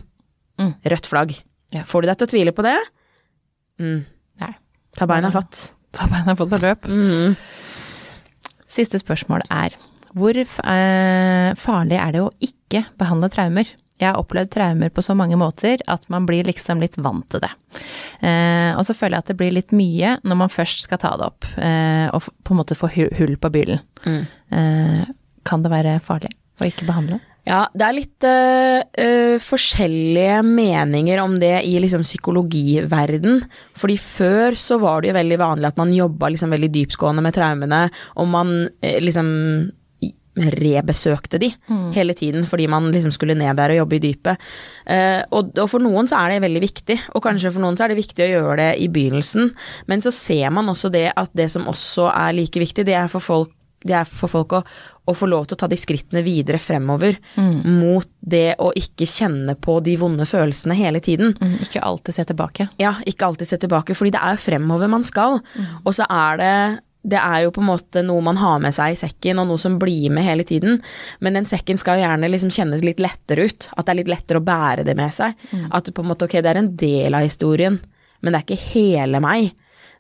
Mm. 0.61 0.73
Rødt 0.93 1.09
flagg. 1.09 1.37
Ja. 1.73 1.85
Får 1.89 2.05
de 2.05 2.11
deg 2.11 2.21
til 2.21 2.29
å 2.29 2.33
tvile 2.33 2.57
på 2.57 2.65
det? 2.67 2.79
Mm. 3.81 4.03
Nei. 4.43 4.53
Ta 4.99 5.09
beina 5.09 5.33
fatt. 5.33 5.71
Ta 5.97 6.09
beina 6.09 6.37
på 6.37 6.49
og 6.49 6.61
løp. 6.61 6.89
Mm. 6.89 7.37
Siste 8.73 9.01
spørsmål 9.01 9.45
er 9.53 9.77
hvor 10.13 10.37
eh, 10.37 11.53
farlig 11.57 11.97
er 11.97 12.13
det 12.13 12.21
å 12.21 12.33
ikke 12.45 12.85
behandle 13.01 13.31
traumer? 13.33 13.69
Jeg 14.01 14.11
har 14.11 14.19
opplevd 14.19 14.51
traumer 14.53 14.91
på 14.93 15.05
så 15.05 15.15
mange 15.17 15.39
måter 15.41 15.81
at 15.89 16.05
man 16.13 16.27
blir 16.29 16.45
liksom 16.49 16.83
litt 16.83 16.99
vant 17.01 17.25
til 17.33 17.41
det. 17.45 17.53
Eh, 18.21 18.73
og 18.77 18.85
så 18.85 18.97
føler 18.99 19.17
jeg 19.17 19.25
at 19.25 19.33
det 19.33 19.39
blir 19.41 19.55
litt 19.55 19.73
mye 19.77 20.17
når 20.27 20.41
man 20.43 20.53
først 20.53 20.85
skal 20.85 21.01
ta 21.01 21.15
det 21.21 21.29
opp, 21.31 21.49
eh, 21.57 22.09
og 22.13 22.29
på 22.45 22.55
en 22.55 22.61
måte 22.61 22.77
få 22.77 22.91
hull 22.93 23.37
på 23.41 23.53
byllen. 23.55 23.81
Mm. 24.05 24.25
Kan 25.47 25.63
det 25.65 25.73
være 25.73 25.97
farlig 26.05 26.33
å 26.61 26.69
ikke 26.69 26.89
behandle? 26.89 27.23
Ja, 27.43 27.65
det 27.75 27.83
er 27.83 27.97
litt 27.97 28.27
øh, 28.27 28.81
øh, 29.03 29.37
forskjellige 29.43 30.39
meninger 30.47 31.19
om 31.25 31.35
det 31.43 31.57
i 31.67 31.75
liksom 31.83 32.05
psykologiverden. 32.07 33.43
Fordi 33.75 33.97
før 33.99 34.59
så 34.59 34.79
var 34.83 35.03
det 35.03 35.11
jo 35.11 35.19
veldig 35.19 35.39
vanlig 35.43 35.73
at 35.73 35.81
man 35.81 35.95
jobba 35.95 36.31
liksom 36.31 36.55
veldig 36.55 36.71
dyptgående 36.77 37.25
med 37.25 37.35
traumene, 37.35 37.85
og 38.15 38.29
man 38.31 38.53
eh, 38.79 39.01
liksom 39.03 39.31
rebesøkte 40.33 41.37
de 41.37 41.51
hele 41.93 42.15
tiden 42.17 42.47
fordi 42.49 42.65
man 42.73 42.87
liksom 42.89 43.13
skulle 43.13 43.35
ned 43.37 43.59
der 43.59 43.75
og 43.75 43.83
jobbe 43.83 43.99
i 43.99 44.01
dypet. 44.01 44.41
Og, 45.29 45.51
og 45.61 45.67
for 45.69 45.85
noen 45.85 46.09
så 46.09 46.23
er 46.23 46.33
det 46.33 46.47
veldig 46.47 46.63
viktig, 46.65 46.97
og 47.13 47.21
kanskje 47.27 47.53
for 47.53 47.61
noen 47.61 47.77
så 47.77 47.85
er 47.85 47.93
det 47.93 47.99
viktig 47.99 48.25
å 48.25 48.31
gjøre 48.31 48.55
det 48.63 48.71
i 48.81 48.89
begynnelsen, 48.89 49.51
men 49.93 50.01
så 50.01 50.09
ser 50.17 50.49
man 50.57 50.73
også 50.73 50.89
det 50.95 51.11
at 51.13 51.37
det 51.37 51.51
som 51.53 51.69
også 51.69 52.09
er 52.15 52.33
like 52.39 52.65
viktig, 52.65 52.87
det 52.89 52.97
er 52.97 53.13
for 53.13 53.21
folk 53.21 53.53
det 53.89 53.97
er 53.99 54.09
for 54.09 54.31
folk 54.31 54.55
å, 54.59 54.63
å 55.09 55.15
få 55.17 55.29
lov 55.31 55.49
til 55.49 55.57
å 55.57 55.63
ta 55.63 55.69
de 55.71 55.79
skrittene 55.81 56.23
videre 56.27 56.61
fremover 56.63 57.19
mot 57.67 58.09
det 58.21 58.55
å 58.63 58.71
ikke 58.79 59.09
kjenne 59.09 59.57
på 59.59 59.81
de 59.85 59.97
vonde 60.01 60.27
følelsene 60.29 60.77
hele 60.79 61.03
tiden. 61.05 61.35
Mm, 61.41 61.59
ikke 61.67 61.83
alltid 61.83 62.19
se 62.19 62.29
tilbake. 62.31 62.69
Ja, 62.83 62.95
ikke 63.09 63.29
alltid 63.29 63.51
se 63.51 63.59
tilbake, 63.63 63.97
fordi 63.99 64.15
det 64.15 64.23
er 64.23 64.37
jo 64.37 64.45
fremover 64.45 64.91
man 64.93 65.05
skal. 65.07 65.41
Og 65.83 65.95
så 65.99 66.07
er 66.09 66.43
det 66.43 66.55
det 67.03 67.19
er 67.19 67.41
jo 67.43 67.51
på 67.55 67.63
en 67.63 67.67
måte 67.67 68.03
noe 68.07 68.23
man 68.23 68.39
har 68.39 68.61
med 68.63 68.75
seg 68.75 68.95
i 68.95 68.99
sekken, 69.01 69.41
og 69.43 69.49
noe 69.51 69.59
som 69.59 69.75
blir 69.83 70.13
med 70.15 70.23
hele 70.23 70.45
tiden. 70.47 70.79
Men 71.19 71.39
den 71.39 71.49
sekken 71.51 71.81
skal 71.81 71.99
jo 71.99 72.05
gjerne 72.05 72.31
liksom 72.31 72.53
kjennes 72.55 72.85
litt 72.87 73.03
lettere 73.03 73.49
ut. 73.51 73.67
At 73.75 73.89
det 73.89 73.95
er 73.95 74.01
litt 74.03 74.13
lettere 74.13 74.39
å 74.39 74.47
bære 74.47 74.87
det 74.87 74.95
med 74.99 75.15
seg. 75.15 75.35
At 75.75 75.91
på 75.91 76.05
en 76.05 76.13
måte, 76.13 76.29
ok, 76.29 76.39
det 76.39 76.53
er 76.53 76.63
en 76.63 76.71
del 76.79 77.19
av 77.19 77.27
historien, 77.27 77.81
men 78.23 78.31
det 78.31 78.39
er 78.39 78.47
ikke 78.47 78.71
hele 78.77 79.23
meg. 79.25 79.51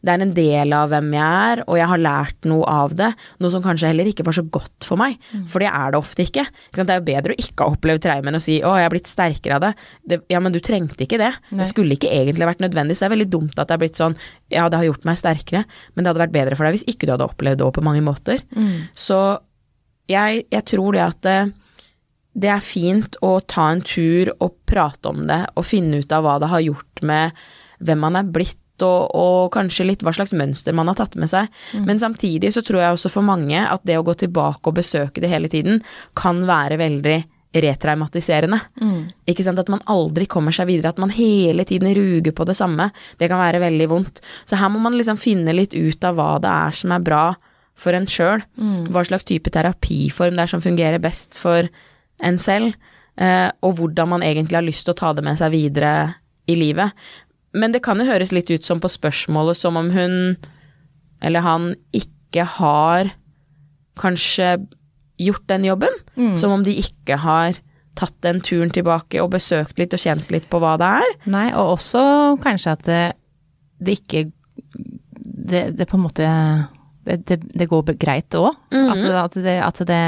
Det 0.02 0.10
er 0.10 0.22
en 0.24 0.34
del 0.34 0.72
av 0.74 0.90
hvem 0.90 1.12
jeg 1.14 1.52
er, 1.52 1.62
og 1.68 1.78
jeg 1.78 1.88
har 1.92 2.02
lært 2.02 2.48
noe 2.50 2.66
av 2.66 2.94
det. 2.98 3.12
Noe 3.38 3.54
som 3.54 3.62
kanskje 3.62 3.92
heller 3.92 4.08
ikke 4.10 4.26
var 4.26 4.34
så 4.34 4.42
godt 4.42 4.88
for 4.88 4.98
meg, 4.98 5.14
for 5.46 5.62
det 5.62 5.70
er 5.70 5.94
det 5.94 6.00
ofte 6.00 6.26
ikke. 6.26 6.46
Det 6.74 6.84
er 6.88 6.98
jo 6.98 7.06
bedre 7.06 7.36
å 7.36 7.38
ikke 7.38 7.62
ha 7.62 7.76
opplevd 7.76 8.02
traumen 8.02 8.34
og 8.34 8.42
si 8.42 8.58
'å, 8.60 8.74
jeg 8.78 8.88
er 8.88 8.94
blitt 8.94 9.06
sterkere 9.06 9.56
av 9.56 9.62
det'. 9.62 9.74
det. 10.08 10.20
Ja, 10.28 10.40
men 10.40 10.52
du 10.52 10.58
trengte 10.58 11.06
ikke 11.06 11.18
det. 11.22 11.32
Nei. 11.50 11.62
Det 11.62 11.68
skulle 11.70 11.94
ikke 11.94 12.10
egentlig 12.10 12.50
vært 12.50 12.64
nødvendig, 12.66 12.96
så 12.96 13.06
det 13.06 13.10
er 13.12 13.16
veldig 13.16 13.30
dumt 13.30 13.58
at 13.58 13.68
det 13.68 13.74
er 13.74 13.82
blitt 13.84 13.96
sånn 13.96 14.16
'ja, 14.50 14.68
det 14.68 14.78
har 14.78 14.90
gjort 14.90 15.04
meg 15.04 15.16
sterkere', 15.16 15.64
men 15.94 16.04
det 16.04 16.10
hadde 16.10 16.24
vært 16.26 16.36
bedre 16.36 16.56
for 16.56 16.64
deg 16.64 16.74
hvis 16.74 16.88
ikke 16.90 17.06
du 17.06 17.12
hadde 17.12 17.30
opplevd 17.30 17.58
det 17.58 17.72
på 17.72 17.82
mange 17.82 18.02
måter. 18.02 18.42
Så 18.94 19.38
jeg, 20.08 20.44
jeg 20.50 20.64
tror 20.64 20.92
det 20.92 21.00
at 21.00 21.26
eh, 21.26 21.52
det 22.34 22.48
er 22.48 22.64
fint 22.64 23.16
å 23.22 23.40
ta 23.44 23.68
en 23.72 23.82
tur 23.84 24.32
og 24.40 24.56
prate 24.68 25.10
om 25.10 25.22
det, 25.28 25.42
og 25.54 25.68
finne 25.68 26.00
ut 26.00 26.12
av 26.12 26.24
hva 26.24 26.38
det 26.40 26.48
har 26.48 26.64
gjort 26.64 27.02
med 27.02 27.32
hvem 27.82 27.98
man 27.98 28.16
er 28.16 28.30
blitt, 28.30 28.61
og, 28.80 29.10
og 29.14 29.50
kanskje 29.52 29.84
litt 29.86 30.00
hva 30.02 30.14
slags 30.16 30.32
mønster 30.32 30.72
man 30.72 30.88
har 30.88 30.96
tatt 30.96 31.14
med 31.20 31.28
seg. 31.28 31.48
Men 31.84 31.98
samtidig 32.00 32.52
så 32.54 32.62
tror 32.64 32.80
jeg 32.80 32.96
også 32.96 33.10
for 33.12 33.22
mange 33.22 33.60
at 33.68 33.84
det 33.84 33.98
å 34.00 34.02
gå 34.06 34.14
tilbake 34.24 34.64
og 34.64 34.74
besøke 34.80 35.20
det 35.20 35.28
hele 35.30 35.48
tiden, 35.52 35.82
kan 36.16 36.40
være 36.48 36.78
veldig 36.80 37.18
retraumatiserende. 37.52 38.58
Ikke 39.28 39.44
sant, 39.44 39.58
At 39.60 39.68
man 39.68 39.82
aldri 39.86 40.26
kommer 40.26 40.52
seg 40.54 40.66
videre, 40.70 40.88
at 40.88 40.98
man 40.98 41.10
hele 41.10 41.64
tiden 41.68 41.92
ruger 41.94 42.32
på 42.32 42.46
det 42.48 42.56
samme. 42.56 42.90
Det 43.18 43.28
kan 43.28 43.38
være 43.42 43.60
veldig 43.60 43.88
vondt. 43.90 44.20
Så 44.48 44.56
her 44.56 44.68
må 44.72 44.80
man 44.80 44.96
liksom 44.96 45.18
finne 45.20 45.52
litt 45.54 45.74
ut 45.74 46.02
av 46.04 46.16
hva 46.16 46.30
det 46.42 46.48
er 46.50 46.70
som 46.80 46.92
er 46.96 47.04
bra 47.04 47.24
for 47.76 47.92
en 47.96 48.06
sjøl. 48.06 48.42
Hva 48.92 49.04
slags 49.04 49.24
type 49.28 49.50
terapiform 49.52 50.36
det 50.36 50.46
er 50.46 50.52
som 50.52 50.60
fungerer 50.64 50.98
best 51.02 51.38
for 51.40 51.68
en 52.22 52.38
selv. 52.38 52.74
eh, 53.18 53.50
og 53.62 53.76
hvordan 53.76 54.08
man 54.08 54.22
egentlig 54.22 54.56
har 54.56 54.64
lyst 54.64 54.86
til 54.86 54.94
å 54.94 54.96
ta 54.96 55.12
det 55.12 55.22
med 55.24 55.36
seg 55.36 55.50
videre 55.52 56.14
i 56.48 56.54
livet. 56.56 56.92
Men 57.54 57.72
det 57.72 57.82
kan 57.84 57.98
jo 58.00 58.04
høres 58.08 58.32
litt 58.32 58.50
ut 58.50 58.64
som 58.64 58.80
på 58.80 58.88
spørsmålet 58.88 59.56
som 59.58 59.76
om 59.76 59.90
hun 59.92 60.36
eller 61.22 61.40
han 61.44 61.74
ikke 61.94 62.44
har 62.58 63.10
kanskje 64.00 64.54
gjort 65.20 65.44
den 65.52 65.64
jobben. 65.68 65.92
Som 66.36 66.50
om 66.56 66.64
de 66.64 66.74
ikke 66.80 67.18
har 67.20 67.52
tatt 67.94 68.14
den 68.24 68.40
turen 68.40 68.70
tilbake 68.72 69.20
og 69.22 69.30
besøkt 69.34 69.78
litt 69.78 69.92
og 69.94 70.00
kjent 70.00 70.30
litt 70.32 70.48
på 70.50 70.58
hva 70.62 70.78
det 70.80 70.88
er. 71.04 71.12
Nei, 71.30 71.50
og 71.52 71.74
også 71.76 72.02
kanskje 72.42 72.72
at 72.72 72.82
det, 72.88 73.02
det 73.84 73.98
ikke 74.00 74.24
det, 75.52 75.76
det 75.76 75.86
på 75.90 75.98
en 75.98 76.06
måte 76.06 76.26
Det, 77.04 77.36
det, 77.42 77.66
går 77.68 77.82
greit 77.98 78.30
òg. 78.38 78.54
at, 78.72 79.34
det- 79.34 79.58
at, 79.60 79.80
at 79.82 79.86
det 79.86 80.02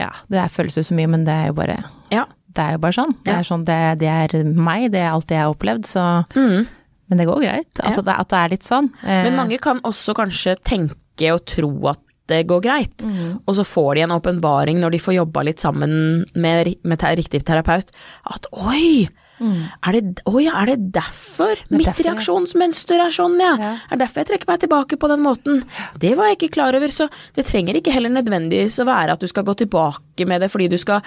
Ja, 0.00 0.10
det 0.30 0.50
føles 0.54 0.76
jo 0.78 0.82
så 0.86 0.94
mye, 0.96 1.08
men 1.10 1.24
det 1.26 1.34
er 1.34 1.46
jo 1.50 1.52
bare 1.58 1.84
Ja. 2.10 2.24
Det 2.50 2.62
er 2.64 2.72
jo 2.76 2.82
bare 2.82 2.96
sånn. 2.96 3.14
Det 3.24 3.32
er 3.34 3.46
sånn 3.46 3.64
det, 3.68 3.78
det 4.00 4.08
er 4.10 4.44
meg, 4.44 4.88
det 4.92 5.00
er 5.04 5.12
alt 5.12 5.26
det 5.30 5.36
jeg 5.38 5.44
har 5.46 5.54
opplevd, 5.54 5.86
så 5.86 6.04
Mm. 6.34 6.66
Men 7.10 7.18
det 7.18 7.26
går 7.26 7.40
greit. 7.42 7.80
Altså 7.82 8.04
det, 8.06 8.14
at 8.22 8.28
det 8.30 8.38
er 8.38 8.48
litt 8.52 8.62
sånn. 8.68 8.86
Eh, 9.02 9.24
Men 9.26 9.34
mange 9.34 9.56
kan 9.58 9.80
også 9.82 10.14
kanskje 10.14 10.52
tenke 10.62 11.32
og 11.34 11.44
tro 11.44 11.70
at 11.90 11.98
det 12.30 12.44
går 12.46 12.60
greit, 12.62 13.02
og 13.46 13.56
så 13.58 13.64
får 13.66 13.94
de 13.96 14.02
en 14.04 14.12
åpenbaring 14.14 14.78
når 14.78 14.92
de 14.94 14.98
får 15.02 15.16
jobba 15.16 15.42
litt 15.48 15.58
sammen 15.58 16.24
med, 16.38 16.76
med 16.86 17.02
riktig 17.18 17.42
terapeut, 17.44 17.90
at 18.30 18.46
oi! 18.52 19.08
Er 19.40 19.96
det, 19.96 20.22
oi, 20.28 20.44
er 20.50 20.68
det 20.68 20.78
derfor 20.92 21.56
mitt 21.72 21.86
derfor, 21.88 22.06
reaksjonsmønster 22.10 23.00
er 23.06 23.14
sånn, 23.14 23.38
ja? 23.40 23.54
Ja. 23.56 23.70
Er 23.90 24.00
derfor 24.02 24.20
jeg 24.20 24.28
trekker 24.32 24.50
meg 24.50 24.60
tilbake 24.60 24.98
på 25.00 25.08
den 25.08 25.22
måten? 25.24 25.62
Det 26.02 26.12
var 26.18 26.28
jeg 26.28 26.36
ikke 26.40 26.54
klar 26.58 26.76
over, 26.76 26.92
så 26.92 27.06
det 27.36 27.46
trenger 27.48 27.78
ikke 27.80 27.94
heller 27.94 28.12
nødvendigvis 28.12 28.76
å 28.82 28.88
være 28.88 29.14
at 29.16 29.22
du 29.24 29.28
skal 29.30 29.46
gå 29.48 29.54
tilbake 29.62 30.26
med 30.28 30.42
det 30.44 30.50
fordi 30.52 30.68
du 30.68 30.76
skal 30.80 31.00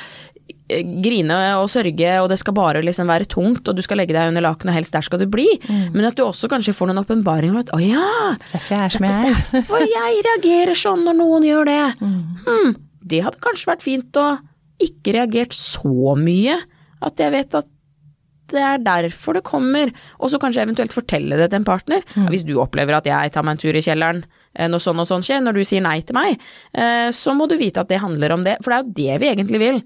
eh, 0.74 0.82
grine 1.06 1.38
og 1.60 1.70
sørge, 1.70 2.16
og 2.24 2.30
det 2.34 2.40
skal 2.42 2.56
bare 2.58 2.82
liksom 2.82 3.12
være 3.12 3.30
tungt, 3.30 3.68
og 3.70 3.78
du 3.78 3.84
skal 3.86 4.02
legge 4.02 4.16
deg 4.18 4.32
under 4.34 4.46
lakenet, 4.48 4.72
og 4.74 4.80
helst 4.80 4.98
der 4.98 5.06
skal 5.06 5.22
du 5.22 5.28
bli. 5.30 5.46
Men 5.94 6.08
at 6.10 6.18
du 6.18 6.24
også 6.26 6.50
kanskje 6.52 6.74
får 6.74 6.90
noen 6.90 7.04
åpenbaringer 7.04 7.54
om 7.54 7.62
at 7.62 7.70
å 7.78 7.82
ja, 7.84 8.34
Derfor 8.50 8.74
jeg 8.80 8.82
er 8.82 8.90
så 8.90 8.98
som 8.98 9.06
det 9.06 9.12
jeg 9.14 9.20
er 9.20 9.30
er. 9.30 9.44
derfor 9.60 9.86
jeg 9.94 10.24
reagerer 10.30 10.82
sånn 10.86 11.06
når 11.06 11.20
noen 11.22 11.46
gjør 11.52 11.70
det. 11.70 11.84
Hmm, 12.02 12.74
det 13.14 13.22
hadde 13.28 13.44
kanskje 13.46 13.70
vært 13.70 13.86
fint 13.86 14.20
å 14.22 14.26
ikke 14.84 15.14
reagert 15.16 15.54
så 15.56 16.16
mye, 16.20 16.58
at 17.04 17.20
jeg 17.22 17.32
vet 17.36 17.56
at 17.60 17.68
det 18.54 18.64
er 18.64 18.84
derfor 18.86 19.38
det 19.38 19.44
kommer, 19.48 19.92
og 20.20 20.32
så 20.32 20.40
kanskje 20.42 20.64
eventuelt 20.68 20.96
fortelle 20.96 21.40
det 21.40 21.50
til 21.52 21.62
en 21.62 21.68
partner. 21.68 22.06
Mm. 22.14 22.30
hvis 22.32 22.46
du 22.48 22.56
opplever 22.62 22.96
at 22.98 23.08
jeg 23.10 23.34
tar 23.34 23.46
meg 23.46 23.58
en 23.58 23.62
tur 23.64 23.76
i 23.76 23.84
kjelleren 23.84 24.24
eh, 24.54 24.70
når 24.70 24.84
sånn 24.86 25.02
og 25.04 25.10
sånn 25.10 25.26
skjer, 25.26 25.42
når 25.44 25.58
du 25.58 25.64
sier 25.68 25.84
nei 25.86 25.98
til 26.06 26.18
meg, 26.18 26.42
eh, 26.78 27.10
så 27.16 27.34
må 27.38 27.50
du 27.50 27.58
vite 27.60 27.82
at 27.84 27.90
det 27.92 28.02
handler 28.04 28.36
om 28.38 28.46
det, 28.46 28.58
for 28.64 28.74
det 28.74 28.78
er 28.78 28.84
jo 28.84 28.98
det 29.02 29.20
vi 29.24 29.32
egentlig 29.34 29.62
vil. 29.64 29.84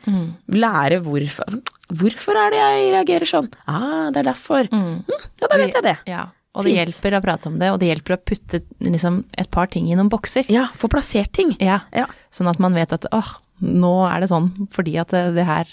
Lære 0.58 1.02
hvorfor 1.08 1.60
Hvorfor 1.88 2.36
er 2.36 2.52
det 2.52 2.58
jeg 2.60 2.88
reagerer 2.92 3.30
sånn? 3.30 3.46
Ah, 3.64 4.10
det 4.12 4.20
er 4.20 4.28
derfor. 4.28 4.68
Mm. 4.76 5.06
ja, 5.08 5.48
da 5.48 5.56
vet 5.56 5.78
jeg 5.78 5.86
det. 5.86 5.94
Ja. 6.10 6.26
Og 6.58 6.66
det 6.66 6.74
Fint. 6.74 6.80
hjelper 6.82 7.16
å 7.16 7.22
prate 7.24 7.48
om 7.48 7.58
det, 7.62 7.70
og 7.72 7.78
det 7.80 7.92
hjelper 7.92 8.16
å 8.18 8.20
putte 8.20 8.60
liksom, 8.84 9.22
et 9.40 9.50
par 9.54 9.70
ting 9.72 9.88
i 9.88 9.96
noen 9.96 10.10
bokser. 10.12 10.48
Ja, 10.52 10.66
få 10.76 10.90
plassert 10.92 11.32
ting. 11.38 11.54
Ja. 11.64 11.84
Ja. 11.96 12.08
Sånn 12.34 12.50
at 12.52 12.60
man 12.60 12.76
vet 12.76 12.92
at 12.96 13.06
åh, 13.16 13.30
nå 13.64 13.94
er 14.10 14.24
det 14.26 14.32
sånn 14.34 14.50
fordi 14.76 14.98
at 15.00 15.14
det, 15.14 15.24
det 15.38 15.46
her 15.48 15.70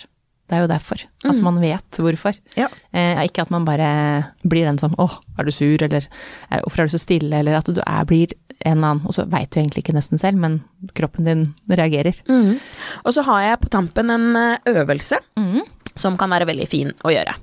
Det 0.49 0.57
er 0.59 0.61
jo 0.61 0.69
derfor. 0.69 1.01
At 1.25 1.35
Mm. 1.37 1.43
man 1.43 1.61
vet 1.61 1.91
hvorfor. 1.99 2.35
Ja. 2.57 2.67
Eh, 2.93 3.23
ikke 3.25 3.41
at 3.43 3.51
man 3.51 3.65
bare 3.65 4.33
blir 4.47 4.65
den 4.67 4.77
som 4.79 4.95
'Å, 4.95 5.11
er 5.39 5.45
du 5.45 5.51
sur?' 5.51 5.83
eller 5.83 6.07
er, 6.51 6.61
'Hvorfor 6.61 6.81
er 6.81 6.87
du 6.89 6.97
så 6.99 7.01
stille?' 7.01 7.33
eller 7.39 7.57
at 7.57 7.65
du 7.65 7.81
er, 7.87 8.05
blir 8.05 8.29
en 8.65 8.79
eller 8.79 8.87
annen 8.89 9.07
Og 9.07 9.13
så 9.15 9.25
veit 9.29 9.51
du 9.51 9.61
egentlig 9.61 9.83
ikke 9.85 9.95
nesten 9.95 10.19
selv, 10.21 10.37
men 10.39 10.63
kroppen 10.95 11.25
din 11.25 11.55
reagerer. 11.69 12.15
Mm. 12.29 12.61
Og 13.05 13.13
så 13.13 13.23
har 13.25 13.41
jeg 13.41 13.61
på 13.61 13.69
tampen 13.71 14.11
en 14.11 14.37
eh, 14.37 14.59
øvelse 14.67 15.17
Mm. 15.37 15.63
Som 15.95 16.17
kan 16.19 16.33
være 16.33 16.47
veldig 16.49 16.67
fin 16.69 16.91
å 17.07 17.13
gjøre. 17.13 17.35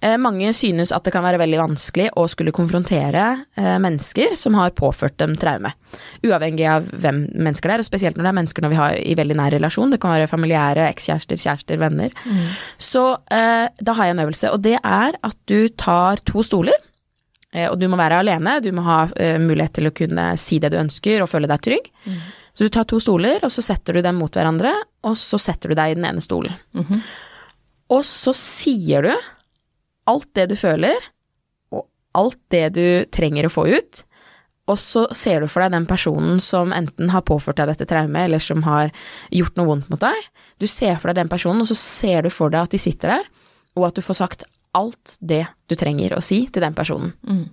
Eh, 0.00 0.16
mange 0.20 0.52
synes 0.56 0.92
at 0.96 1.04
det 1.04 1.12
kan 1.14 1.24
være 1.24 1.40
veldig 1.42 1.58
vanskelig 1.60 2.08
å 2.18 2.24
skulle 2.30 2.54
konfrontere 2.56 3.24
eh, 3.58 3.76
mennesker 3.82 4.36
som 4.40 4.56
har 4.56 4.72
påført 4.76 5.18
dem 5.20 5.34
traume. 5.40 5.74
Uavhengig 6.24 6.66
av 6.72 6.88
hvem 6.88 7.26
mennesker 7.36 7.68
det 7.68 7.76
er, 7.76 7.84
og 7.84 7.88
spesielt 7.90 8.16
når 8.16 8.26
det 8.26 8.32
er 8.32 8.38
mennesker 8.40 8.64
når 8.64 8.72
vi 8.72 8.80
har 8.80 9.00
i 9.02 9.16
veldig 9.18 9.38
nær 9.38 9.56
relasjon. 9.56 9.92
Det 9.92 10.00
kan 10.02 10.14
være 10.16 10.30
familiære, 10.30 10.88
ekskjærester, 10.88 11.40
kjærester, 11.40 11.80
venner. 11.82 12.16
Så 12.80 13.04
eh, 13.32 13.66
da 13.68 13.96
har 13.98 14.08
jeg 14.08 14.16
en 14.16 14.24
øvelse, 14.24 14.52
og 14.54 14.64
det 14.64 14.78
er 14.80 15.20
at 15.20 15.38
du 15.50 15.68
tar 15.76 16.24
to 16.28 16.44
stoler. 16.46 16.80
Og 17.68 17.74
du 17.76 17.84
må 17.92 17.98
være 18.00 18.22
alene, 18.22 18.54
du 18.64 18.70
må 18.72 18.80
ha 18.86 19.02
mulighet 19.36 19.74
til 19.76 19.90
å 19.90 19.92
kunne 19.92 20.30
si 20.40 20.56
det 20.56 20.70
du 20.72 20.78
ønsker 20.80 21.20
og 21.20 21.28
føle 21.28 21.50
deg 21.50 21.60
trygg. 21.60 21.90
Så 22.56 22.64
du 22.64 22.72
tar 22.72 22.86
to 22.88 22.96
stoler, 23.00 23.44
og 23.44 23.52
så 23.52 23.60
setter 23.64 23.96
du 23.96 24.00
dem 24.04 24.16
mot 24.20 24.32
hverandre, 24.32 24.72
og 25.04 25.18
så 25.20 25.36
setter 25.40 25.72
du 25.72 25.76
deg 25.76 25.92
i 25.92 25.98
den 25.98 26.08
ene 26.08 26.24
stolen. 26.24 26.56
Mhm. 26.72 27.04
Og 27.92 28.04
så 28.08 28.32
sier 28.36 29.04
du 29.04 29.12
alt 30.08 30.30
det 30.36 30.48
du 30.52 30.56
føler, 30.58 30.96
og 31.74 31.86
alt 32.18 32.40
det 32.52 32.64
du 32.78 32.86
trenger 33.12 33.46
å 33.46 33.52
få 33.52 33.66
ut. 33.70 34.02
Og 34.70 34.78
så 34.78 35.04
ser 35.16 35.42
du 35.42 35.50
for 35.50 35.64
deg 35.64 35.74
den 35.74 35.88
personen 35.90 36.38
som 36.42 36.72
enten 36.74 37.10
har 37.12 37.24
påført 37.26 37.58
deg 37.58 37.72
dette 37.72 37.86
traumet, 37.90 38.28
eller 38.28 38.42
som 38.42 38.62
har 38.66 38.92
gjort 39.34 39.58
noe 39.58 39.68
vondt 39.68 39.90
mot 39.92 40.02
deg. 40.02 40.28
Du 40.62 40.68
ser 40.70 41.00
for 41.02 41.10
deg 41.10 41.22
den 41.22 41.32
personen, 41.32 41.64
og 41.64 41.68
så 41.70 41.78
ser 41.78 42.24
du 42.24 42.30
for 42.32 42.52
deg 42.52 42.68
at 42.68 42.74
de 42.74 42.80
sitter 42.80 43.16
der, 43.16 43.30
og 43.76 43.88
at 43.88 43.98
du 43.98 44.04
får 44.04 44.20
sagt 44.22 44.46
alt 44.76 45.16
det 45.20 45.44
du 45.68 45.76
trenger 45.76 46.14
å 46.16 46.22
si 46.24 46.44
til 46.52 46.64
den 46.64 46.76
personen. 46.76 47.12
Mm. 47.26 47.44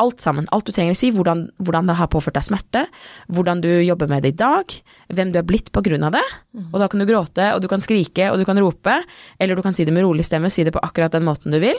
Alt 0.00 0.20
sammen. 0.20 0.48
Alt 0.52 0.66
du 0.66 0.72
trenger 0.72 0.94
å 0.94 0.98
si. 0.98 1.10
Hvordan, 1.12 1.46
hvordan 1.58 1.90
det 1.90 1.96
har 1.98 2.08
påført 2.12 2.36
deg 2.38 2.46
smerte. 2.46 2.86
Hvordan 3.32 3.60
du 3.64 3.68
jobber 3.82 4.08
med 4.08 4.22
det 4.22 4.34
i 4.34 4.38
dag. 4.40 4.76
Hvem 5.12 5.32
du 5.32 5.38
er 5.38 5.46
blitt 5.46 5.72
på 5.72 5.82
grunn 5.84 6.04
av 6.08 6.12
det. 6.16 6.24
Og 6.72 6.78
da 6.80 6.88
kan 6.88 7.00
du 7.02 7.06
gråte, 7.08 7.54
og 7.54 7.60
du 7.62 7.68
kan 7.68 7.80
skrike, 7.80 8.30
og 8.30 8.38
du 8.38 8.44
kan 8.48 8.58
rope. 8.58 8.94
Eller 9.38 9.56
du 9.56 9.62
kan 9.62 9.74
si 9.74 9.84
det 9.84 9.92
med 9.92 10.04
rolig 10.06 10.24
stemme. 10.24 10.50
Si 10.50 10.64
det 10.64 10.72
på 10.72 10.82
akkurat 10.82 11.12
den 11.12 11.24
måten 11.28 11.52
du 11.52 11.60
vil. 11.62 11.76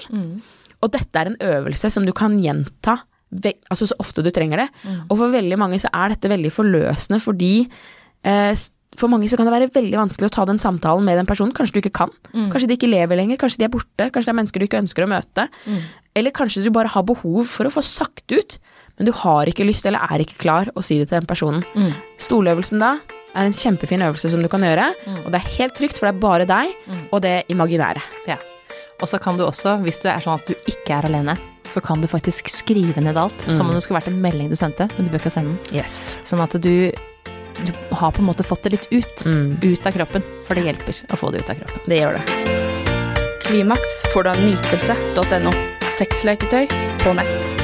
Og 0.84 0.92
dette 0.92 1.16
er 1.20 1.32
en 1.32 1.40
øvelse 1.40 1.90
som 1.90 2.06
du 2.06 2.14
kan 2.14 2.38
gjenta 2.44 3.00
altså 3.72 3.88
så 3.90 3.96
ofte 3.98 4.22
du 4.22 4.30
trenger 4.30 4.58
det. 4.62 4.68
Og 5.10 5.18
for 5.18 5.34
veldig 5.34 5.58
mange 5.58 5.80
så 5.82 5.90
er 5.94 6.14
dette 6.14 6.30
veldig 6.30 6.52
forløsende 6.54 7.20
fordi 7.24 7.66
eh, 8.24 8.54
for 9.00 9.12
mange 9.12 9.30
så 9.32 9.40
kan 9.40 9.48
det 9.48 9.54
være 9.56 9.72
veldig 9.74 9.98
vanskelig 10.00 10.30
å 10.30 10.36
ta 10.36 10.46
den 10.50 10.62
samtalen 10.62 11.06
med 11.08 11.18
den 11.20 11.30
personen. 11.30 11.54
Kanskje 11.56 11.78
du 11.78 11.82
ikke 11.84 11.96
kan. 12.04 12.14
Kanskje 12.34 12.70
de 12.72 12.78
ikke 12.78 12.92
lever 12.92 13.20
lenger. 13.20 13.40
Kanskje 13.42 13.64
de 13.64 13.68
er 13.68 13.74
borte. 13.74 14.10
Kanskje 14.10 14.30
det 14.30 14.34
er 14.36 14.40
mennesker 14.42 14.62
du 14.64 14.68
ikke 14.68 14.82
ønsker 14.84 15.06
å 15.06 15.10
møte. 15.12 15.48
Eller 16.14 16.36
kanskje 16.36 16.64
du 16.66 16.70
bare 16.74 16.92
har 16.94 17.06
behov 17.10 17.50
for 17.50 17.66
å 17.70 17.74
få 17.74 17.82
sagt 17.86 18.30
ut, 18.34 18.60
men 19.00 19.08
du 19.10 19.14
har 19.24 19.50
ikke 19.50 19.66
lyst 19.66 19.88
eller 19.90 20.04
er 20.06 20.22
ikke 20.22 20.38
klar 20.44 20.70
å 20.78 20.84
si 20.86 21.00
det 21.02 21.10
til 21.10 21.18
den 21.18 21.30
personen. 21.30 21.64
Stoløvelsen 22.22 22.84
da 22.84 22.96
er 23.34 23.48
en 23.48 23.56
kjempefin 23.58 24.04
øvelse 24.06 24.30
som 24.30 24.44
du 24.46 24.50
kan 24.52 24.62
gjøre, 24.62 24.92
og 25.24 25.32
det 25.34 25.40
er 25.40 25.54
helt 25.56 25.74
trygt, 25.80 25.98
for 25.98 26.06
det 26.06 26.14
er 26.14 26.22
bare 26.22 26.46
deg 26.46 26.76
og 27.10 27.24
det 27.26 27.40
imaginære. 27.50 28.04
Ja. 28.30 28.38
Og 29.02 29.10
så 29.10 29.18
kan 29.20 29.40
du 29.40 29.44
også, 29.48 29.80
hvis 29.82 29.98
du 30.04 30.06
er 30.12 30.22
sånn 30.22 30.38
at 30.38 30.46
du 30.46 30.54
ikke 30.70 31.00
er 31.00 31.10
alene, 31.10 31.34
så 31.74 31.82
kan 31.82 32.04
du 32.04 32.06
faktisk 32.12 32.52
skrive 32.52 33.02
ned 33.02 33.18
alt, 33.18 33.48
som 33.50 33.66
om 33.66 33.74
det 33.74 33.82
skulle 33.82 33.98
vært 33.98 34.12
en 34.12 34.22
melding 34.22 34.52
du 34.52 34.56
sendte, 34.60 34.86
men 34.94 35.08
du 35.08 35.10
bør 35.10 35.24
ikke 35.24 35.34
sende 35.34 35.56
den. 35.56 35.82
Yes. 35.82 36.20
Sånn 36.28 36.44
at 36.44 36.54
du, 36.62 36.92
du 37.66 37.96
har 37.96 38.12
på 38.12 38.22
en 38.22 38.30
måte 38.30 38.44
fått 38.44 38.64
det 38.64 38.76
litt 38.76 38.88
ut. 38.92 39.26
Mm. 39.26 39.58
Ut 39.62 39.86
av 39.86 39.92
kroppen, 39.92 40.26
for 40.48 40.60
det 40.60 40.68
hjelper 40.68 41.04
å 41.10 41.20
få 41.20 41.32
det 41.34 41.44
ut 41.44 41.50
av 41.54 41.62
kroppen. 41.62 41.86
Det 41.88 42.02
gjør 42.02 42.20
det. 42.20 42.24
Klimaks 43.48 44.00
får 44.14 44.24
du 44.24 44.34
av 44.34 44.42
nytelse.no. 44.46 45.54
Sexleketøy 46.00 46.68
på 47.04 47.14
nett. 47.20 47.63